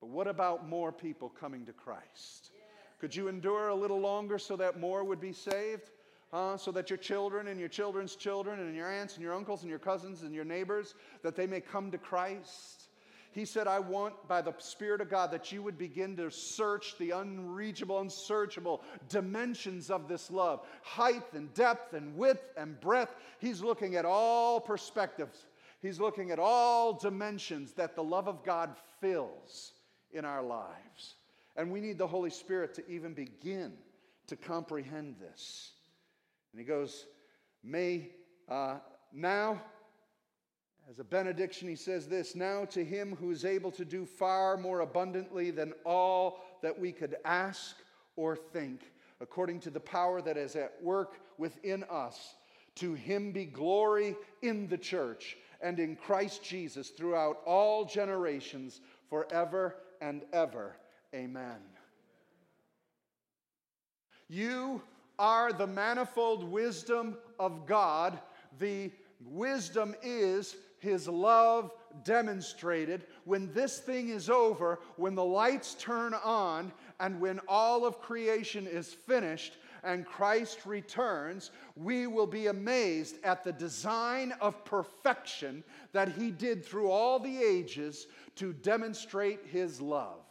But 0.00 0.10
what 0.10 0.28
about 0.28 0.68
more 0.68 0.92
people 0.92 1.28
coming 1.28 1.66
to 1.66 1.72
Christ? 1.72 2.52
Could 3.00 3.14
you 3.14 3.28
endure 3.28 3.68
a 3.68 3.74
little 3.74 4.00
longer 4.00 4.38
so 4.38 4.56
that 4.56 4.80
more 4.80 5.04
would 5.04 5.20
be 5.20 5.32
saved? 5.32 5.90
So 6.32 6.70
that 6.72 6.90
your 6.90 6.98
children 6.98 7.48
and 7.48 7.58
your 7.58 7.68
children's 7.68 8.14
children 8.16 8.60
and 8.60 8.74
your 8.74 8.90
aunts 8.90 9.14
and 9.14 9.22
your 9.22 9.34
uncles 9.34 9.62
and 9.62 9.70
your 9.70 9.78
cousins 9.78 10.22
and 10.22 10.34
your 10.34 10.44
neighbors 10.44 10.94
that 11.22 11.36
they 11.36 11.46
may 11.46 11.60
come 11.60 11.90
to 11.90 11.98
Christ 11.98 12.88
he 13.38 13.44
said, 13.44 13.66
I 13.66 13.78
want 13.78 14.26
by 14.26 14.42
the 14.42 14.54
Spirit 14.58 15.00
of 15.00 15.10
God 15.10 15.30
that 15.30 15.52
you 15.52 15.62
would 15.62 15.78
begin 15.78 16.16
to 16.16 16.30
search 16.30 16.96
the 16.98 17.10
unreachable, 17.12 18.00
unsearchable 18.00 18.82
dimensions 19.08 19.90
of 19.90 20.08
this 20.08 20.30
love 20.30 20.66
height 20.82 21.22
and 21.34 21.52
depth 21.54 21.92
and 21.92 22.16
width 22.16 22.42
and 22.56 22.80
breadth. 22.80 23.14
He's 23.38 23.60
looking 23.60 23.96
at 23.96 24.04
all 24.04 24.60
perspectives, 24.60 25.46
He's 25.80 26.00
looking 26.00 26.30
at 26.30 26.38
all 26.38 26.94
dimensions 26.94 27.72
that 27.74 27.94
the 27.94 28.02
love 28.02 28.26
of 28.28 28.42
God 28.42 28.74
fills 29.00 29.72
in 30.12 30.24
our 30.24 30.42
lives. 30.42 31.14
And 31.56 31.70
we 31.70 31.80
need 31.80 31.98
the 31.98 32.06
Holy 32.06 32.30
Spirit 32.30 32.74
to 32.74 32.90
even 32.90 33.14
begin 33.14 33.72
to 34.28 34.36
comprehend 34.36 35.16
this. 35.20 35.72
And 36.52 36.60
he 36.60 36.64
goes, 36.64 37.06
May 37.62 38.10
uh, 38.48 38.76
now 39.12 39.60
as 40.88 40.98
a 40.98 41.04
benediction, 41.04 41.68
he 41.68 41.76
says 41.76 42.06
this 42.06 42.34
Now 42.34 42.64
to 42.66 42.82
him 42.84 43.14
who 43.16 43.30
is 43.30 43.44
able 43.44 43.70
to 43.72 43.84
do 43.84 44.06
far 44.06 44.56
more 44.56 44.80
abundantly 44.80 45.50
than 45.50 45.74
all 45.84 46.40
that 46.62 46.78
we 46.78 46.92
could 46.92 47.16
ask 47.24 47.76
or 48.16 48.34
think, 48.34 48.90
according 49.20 49.60
to 49.60 49.70
the 49.70 49.80
power 49.80 50.22
that 50.22 50.38
is 50.38 50.56
at 50.56 50.82
work 50.82 51.20
within 51.36 51.84
us, 51.84 52.36
to 52.76 52.94
him 52.94 53.32
be 53.32 53.44
glory 53.44 54.16
in 54.40 54.66
the 54.68 54.78
church 54.78 55.36
and 55.60 55.78
in 55.78 55.94
Christ 55.94 56.42
Jesus 56.42 56.88
throughout 56.88 57.40
all 57.44 57.84
generations, 57.84 58.80
forever 59.10 59.76
and 60.00 60.22
ever. 60.32 60.76
Amen. 61.14 61.58
You 64.28 64.80
are 65.18 65.52
the 65.52 65.66
manifold 65.66 66.44
wisdom 66.44 67.16
of 67.38 67.66
God. 67.66 68.18
The 68.58 68.90
wisdom 69.20 69.94
is 70.02 70.56
his 70.78 71.08
love 71.08 71.72
demonstrated. 72.04 73.06
When 73.24 73.52
this 73.52 73.78
thing 73.78 74.10
is 74.10 74.30
over, 74.30 74.78
when 74.96 75.14
the 75.14 75.24
lights 75.24 75.74
turn 75.74 76.14
on, 76.14 76.72
and 77.00 77.20
when 77.20 77.40
all 77.48 77.84
of 77.84 78.00
creation 78.00 78.66
is 78.66 78.92
finished 78.92 79.56
and 79.84 80.06
Christ 80.06 80.66
returns, 80.66 81.50
we 81.76 82.06
will 82.06 82.26
be 82.26 82.48
amazed 82.48 83.16
at 83.24 83.44
the 83.44 83.52
design 83.52 84.34
of 84.40 84.64
perfection 84.64 85.62
that 85.92 86.12
he 86.12 86.30
did 86.30 86.64
through 86.64 86.90
all 86.90 87.18
the 87.18 87.38
ages 87.38 88.06
to 88.36 88.52
demonstrate 88.52 89.46
his 89.46 89.80
love 89.80 90.27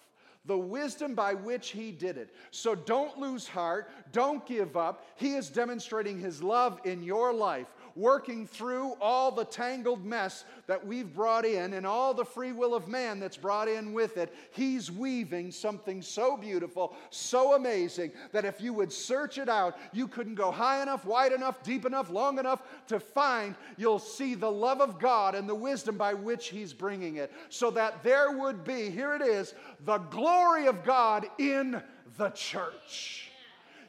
the 0.47 0.57
wisdom 0.57 1.13
by 1.13 1.33
which 1.33 1.69
he 1.69 1.91
did 1.91 2.17
it. 2.17 2.33
So 2.51 2.73
don't 2.73 3.19
lose 3.19 3.47
heart, 3.47 3.91
don't 4.11 4.45
give 4.45 4.75
up. 4.75 5.05
He 5.15 5.33
is 5.33 5.49
demonstrating 5.49 6.19
his 6.19 6.41
love 6.41 6.79
in 6.85 7.03
your 7.03 7.33
life 7.33 7.67
working 7.97 8.45
through 8.45 8.95
all 9.01 9.31
the 9.31 9.43
tangled 9.43 10.05
mess 10.05 10.45
that 10.67 10.85
we've 10.85 11.13
brought 11.13 11.45
in 11.45 11.73
and 11.73 11.85
all 11.85 12.13
the 12.13 12.23
free 12.23 12.51
will 12.51 12.75
of 12.75 12.87
man 12.87 13.19
that's 13.19 13.37
brought 13.37 13.67
in 13.67 13.91
with 13.91 14.17
it, 14.17 14.33
He's 14.51 14.91
weaving 14.91 15.51
something 15.51 16.01
so 16.01 16.37
beautiful, 16.37 16.95
so 17.09 17.55
amazing, 17.55 18.11
that 18.31 18.45
if 18.45 18.61
you 18.61 18.71
would 18.73 18.91
search 18.91 19.37
it 19.37 19.49
out, 19.49 19.77
you 19.91 20.07
couldn't 20.07 20.35
go 20.35 20.51
high 20.51 20.81
enough, 20.81 21.05
wide 21.05 21.31
enough, 21.31 21.63
deep 21.63 21.85
enough, 21.85 22.11
long 22.11 22.37
enough 22.37 22.61
to 22.87 22.99
find. 22.99 23.55
You'll 23.77 23.99
see 23.99 24.35
the 24.35 24.51
love 24.51 24.79
of 24.79 24.99
God 24.99 25.33
and 25.33 25.49
the 25.49 25.55
wisdom 25.55 25.97
by 25.97 26.13
which 26.13 26.49
He's 26.49 26.73
bringing 26.73 27.15
it, 27.15 27.31
so 27.49 27.71
that 27.71 28.03
there 28.03 28.31
would 28.31 28.63
be, 28.63 28.89
here 28.89 29.15
it 29.15 29.21
is, 29.21 29.55
the 29.85 29.97
glory 29.97 30.67
of 30.67 30.83
God 30.83 31.25
in 31.39 31.81
the 32.17 32.29
church. 32.29 33.31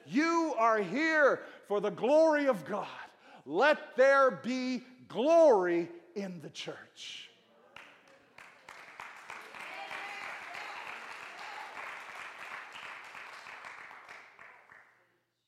You 0.07 0.55
are 0.57 0.79
here 0.79 1.43
for 1.67 1.81
the 1.81 1.91
glory 1.91 2.47
of 2.47 2.65
God. 2.65 2.87
Let 3.51 3.97
there 3.97 4.31
be 4.31 4.83
glory 5.09 5.89
in 6.15 6.39
the 6.43 6.51
church. 6.51 7.31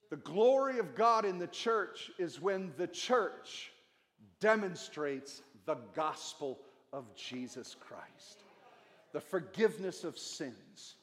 The 0.09 0.17
glory 0.17 0.79
of 0.79 0.95
God 0.95 1.27
in 1.27 1.39
the 1.39 1.47
church 1.47 2.11
is 2.19 2.41
when 2.41 2.73
the 2.79 2.87
church 2.87 3.71
demonstrates 4.41 5.43
the 5.67 5.77
gospel 5.95 6.59
of 6.95 7.15
Jesus 7.15 7.77
Christ, 7.79 8.45
the 9.13 9.21
forgiveness 9.21 10.05
of 10.05 10.19
sins. 10.19 10.95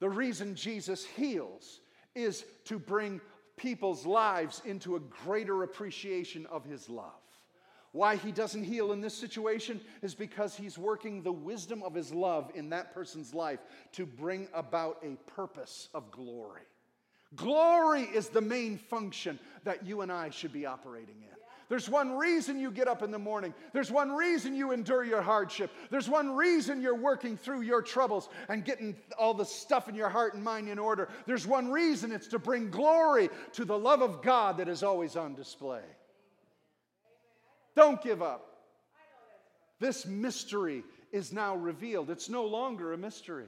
The 0.00 0.10
reason 0.10 0.56
Jesus 0.56 1.04
heals 1.04 1.78
is 2.16 2.44
to 2.64 2.80
bring 2.80 3.20
people's 3.62 4.04
lives 4.04 4.60
into 4.64 4.96
a 4.96 5.00
greater 5.00 5.62
appreciation 5.62 6.46
of 6.46 6.64
his 6.64 6.90
love. 6.90 7.12
Why 7.92 8.16
he 8.16 8.32
doesn't 8.32 8.64
heal 8.64 8.92
in 8.92 9.00
this 9.00 9.14
situation 9.14 9.80
is 10.02 10.14
because 10.14 10.56
he's 10.56 10.76
working 10.76 11.22
the 11.22 11.32
wisdom 11.32 11.82
of 11.82 11.94
his 11.94 12.12
love 12.12 12.50
in 12.54 12.70
that 12.70 12.92
person's 12.92 13.34
life 13.34 13.60
to 13.92 14.04
bring 14.04 14.48
about 14.52 14.98
a 15.04 15.16
purpose 15.30 15.88
of 15.94 16.10
glory. 16.10 16.62
Glory 17.36 18.02
is 18.02 18.28
the 18.28 18.40
main 18.40 18.78
function 18.78 19.38
that 19.64 19.86
you 19.86 20.00
and 20.00 20.10
I 20.10 20.30
should 20.30 20.52
be 20.52 20.66
operating 20.66 21.16
in. 21.22 21.41
There's 21.72 21.88
one 21.88 22.18
reason 22.18 22.58
you 22.58 22.70
get 22.70 22.86
up 22.86 23.02
in 23.02 23.10
the 23.10 23.18
morning. 23.18 23.54
There's 23.72 23.90
one 23.90 24.12
reason 24.12 24.54
you 24.54 24.72
endure 24.72 25.04
your 25.04 25.22
hardship. 25.22 25.70
There's 25.88 26.06
one 26.06 26.36
reason 26.36 26.82
you're 26.82 26.94
working 26.94 27.34
through 27.38 27.62
your 27.62 27.80
troubles 27.80 28.28
and 28.50 28.62
getting 28.62 28.94
all 29.18 29.32
the 29.32 29.46
stuff 29.46 29.88
in 29.88 29.94
your 29.94 30.10
heart 30.10 30.34
and 30.34 30.44
mind 30.44 30.68
in 30.68 30.78
order. 30.78 31.08
There's 31.24 31.46
one 31.46 31.70
reason 31.70 32.12
it's 32.12 32.26
to 32.26 32.38
bring 32.38 32.68
glory 32.68 33.30
to 33.52 33.64
the 33.64 33.78
love 33.78 34.02
of 34.02 34.20
God 34.20 34.58
that 34.58 34.68
is 34.68 34.82
always 34.82 35.16
on 35.16 35.34
display. 35.34 35.80
Don't 37.74 38.02
give 38.02 38.20
up. 38.20 38.46
This 39.80 40.04
mystery 40.04 40.84
is 41.10 41.32
now 41.32 41.56
revealed. 41.56 42.10
It's 42.10 42.28
no 42.28 42.44
longer 42.44 42.92
a 42.92 42.98
mystery. 42.98 43.46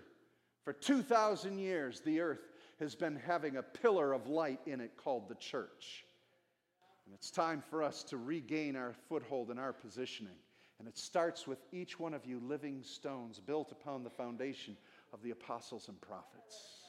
For 0.62 0.72
2,000 0.72 1.58
years, 1.58 2.00
the 2.00 2.20
earth 2.20 2.48
has 2.80 2.94
been 2.94 3.16
having 3.16 3.56
a 3.56 3.62
pillar 3.62 4.14
of 4.14 4.28
light 4.28 4.60
in 4.64 4.80
it 4.80 4.92
called 4.96 5.28
the 5.28 5.34
church. 5.34 6.04
And 7.07 7.14
it's 7.14 7.31
time 7.31 7.62
for 7.71 7.83
us 7.83 8.03
to 8.05 8.17
regain 8.17 8.77
our 8.77 8.95
foothold 9.09 9.51
and 9.51 9.61
our 9.61 9.73
positioning. 9.73 10.37
And 10.79 10.88
it 10.88 10.99
starts 10.99 11.47
with 11.47 11.59
each 11.73 12.01
one 12.01 12.14
of 12.14 12.27
you 12.27 12.40
living 12.40 12.83
stones 12.83 13.40
built 13.40 13.73
upon 13.73 14.03
the 14.03 14.11
foundation 14.11 14.77
of 15.12 15.23
the 15.23 15.31
apostles 15.31 15.88
and 15.88 16.01
prophets. 16.01 16.81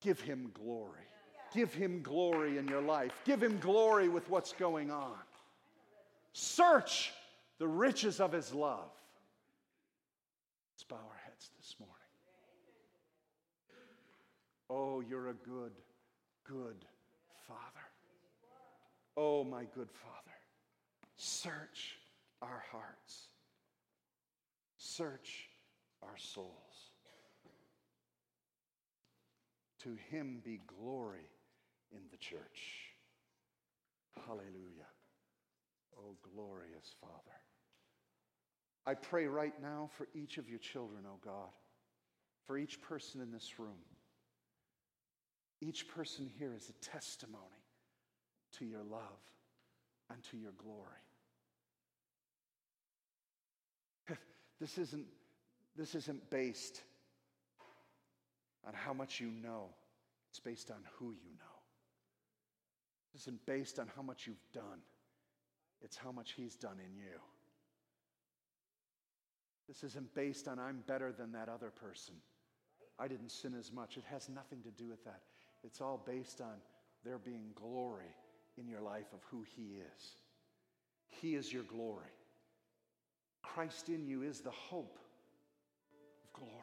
Give 0.00 0.20
him 0.20 0.50
glory. 0.54 1.06
Give 1.52 1.72
him 1.74 2.00
glory 2.02 2.58
in 2.58 2.68
your 2.68 2.80
life. 2.80 3.12
Give 3.24 3.42
him 3.42 3.58
glory 3.58 4.08
with 4.08 4.28
what's 4.30 4.52
going 4.52 4.90
on. 4.90 5.18
Search 6.32 7.12
the 7.58 7.68
riches 7.68 8.20
of 8.20 8.32
his 8.32 8.54
love. 8.54 8.90
Let's 10.72 10.84
bow 10.84 10.96
our 10.96 11.20
heads 11.24 11.50
this 11.58 11.74
morning. 11.78 11.96
Oh, 14.70 15.00
you're 15.00 15.28
a 15.28 15.34
good, 15.34 15.72
good 16.44 16.86
Father. 17.46 17.89
Oh, 19.16 19.44
my 19.44 19.64
good 19.74 19.90
Father, 19.90 20.36
search 21.16 21.96
our 22.42 22.62
hearts, 22.70 23.28
search 24.78 25.48
our 26.02 26.16
souls. 26.16 26.90
To 29.82 29.96
him 30.10 30.42
be 30.44 30.60
glory 30.66 31.30
in 31.90 32.00
the 32.10 32.18
church. 32.18 32.90
Hallelujah. 34.26 34.90
Oh, 35.96 36.16
glorious 36.34 36.94
Father. 37.00 37.14
I 38.86 38.94
pray 38.94 39.26
right 39.26 39.54
now 39.62 39.88
for 39.96 40.08
each 40.14 40.38
of 40.38 40.48
your 40.48 40.58
children, 40.58 41.04
oh 41.06 41.18
God, 41.24 41.50
for 42.46 42.58
each 42.58 42.80
person 42.82 43.20
in 43.20 43.30
this 43.32 43.58
room. 43.58 43.84
Each 45.62 45.88
person 45.88 46.30
here 46.38 46.54
is 46.54 46.70
a 46.70 46.84
testimony 46.84 47.59
to 48.58 48.64
your 48.64 48.82
love 48.82 49.20
and 50.12 50.22
to 50.30 50.36
your 50.36 50.52
glory. 50.52 50.86
This 54.60 54.76
isn't, 54.76 55.06
this 55.74 55.94
isn't 55.94 56.28
based 56.28 56.82
on 58.66 58.74
how 58.74 58.92
much 58.92 59.18
you 59.18 59.30
know, 59.30 59.70
it's 60.28 60.38
based 60.38 60.70
on 60.70 60.78
who 60.98 61.12
you 61.12 61.30
know. 61.38 61.60
This 63.12 63.22
isn't 63.22 63.46
based 63.46 63.78
on 63.78 63.88
how 63.96 64.02
much 64.02 64.26
you've 64.26 64.52
done, 64.52 64.80
it's 65.80 65.96
how 65.96 66.12
much 66.12 66.32
He's 66.32 66.56
done 66.56 66.76
in 66.78 66.94
you. 66.94 67.20
This 69.66 69.84
isn't 69.84 70.14
based 70.14 70.48
on 70.48 70.58
I'm 70.58 70.82
better 70.86 71.12
than 71.12 71.32
that 71.32 71.48
other 71.48 71.70
person. 71.70 72.16
I 72.98 73.08
didn't 73.08 73.30
sin 73.30 73.54
as 73.58 73.72
much. 73.72 73.96
It 73.96 74.04
has 74.10 74.28
nothing 74.28 74.62
to 74.62 74.70
do 74.70 74.88
with 74.88 75.04
that. 75.04 75.22
It's 75.62 75.80
all 75.80 76.02
based 76.04 76.40
on 76.40 76.54
there 77.04 77.18
being 77.18 77.52
glory 77.54 78.12
in 78.58 78.68
your 78.68 78.80
life 78.80 79.06
of 79.12 79.20
who 79.30 79.44
He 79.56 79.78
is. 79.78 80.12
He 81.08 81.34
is 81.34 81.52
your 81.52 81.64
glory. 81.64 82.06
Christ 83.42 83.88
in 83.88 84.06
you 84.06 84.22
is 84.22 84.40
the 84.40 84.50
hope 84.50 84.98
of 86.24 86.32
glory. 86.32 86.54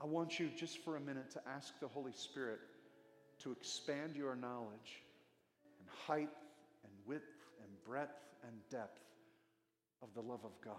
I 0.00 0.04
want 0.04 0.38
you 0.38 0.50
just 0.56 0.78
for 0.78 0.96
a 0.96 1.00
minute 1.00 1.30
to 1.32 1.40
ask 1.48 1.78
the 1.80 1.88
Holy 1.88 2.12
Spirit 2.12 2.60
to 3.42 3.52
expand 3.52 4.16
your 4.16 4.36
knowledge 4.36 5.02
and 5.78 5.88
height 6.06 6.30
and 6.84 6.92
width 7.06 7.24
and 7.62 7.70
breadth 7.84 8.22
and 8.46 8.54
depth 8.70 9.00
of 10.02 10.08
the 10.14 10.20
love 10.20 10.44
of 10.44 10.52
God. 10.62 10.74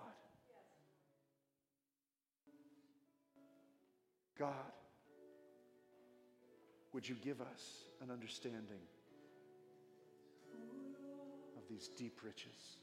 God, 4.38 4.72
would 6.98 7.08
you 7.08 7.16
give 7.24 7.40
us 7.42 7.84
an 8.02 8.10
understanding 8.10 8.82
of 11.56 11.62
these 11.70 11.90
deep 11.90 12.22
riches? 12.24 12.78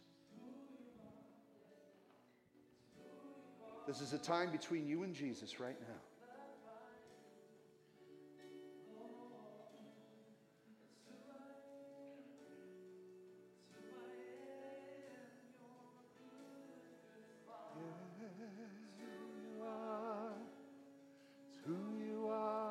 This 3.88 4.00
is 4.00 4.12
a 4.12 4.18
time 4.18 4.52
between 4.52 4.86
you 4.86 5.02
and 5.02 5.12
Jesus 5.12 5.58
right 5.58 5.74
now. 5.80 6.13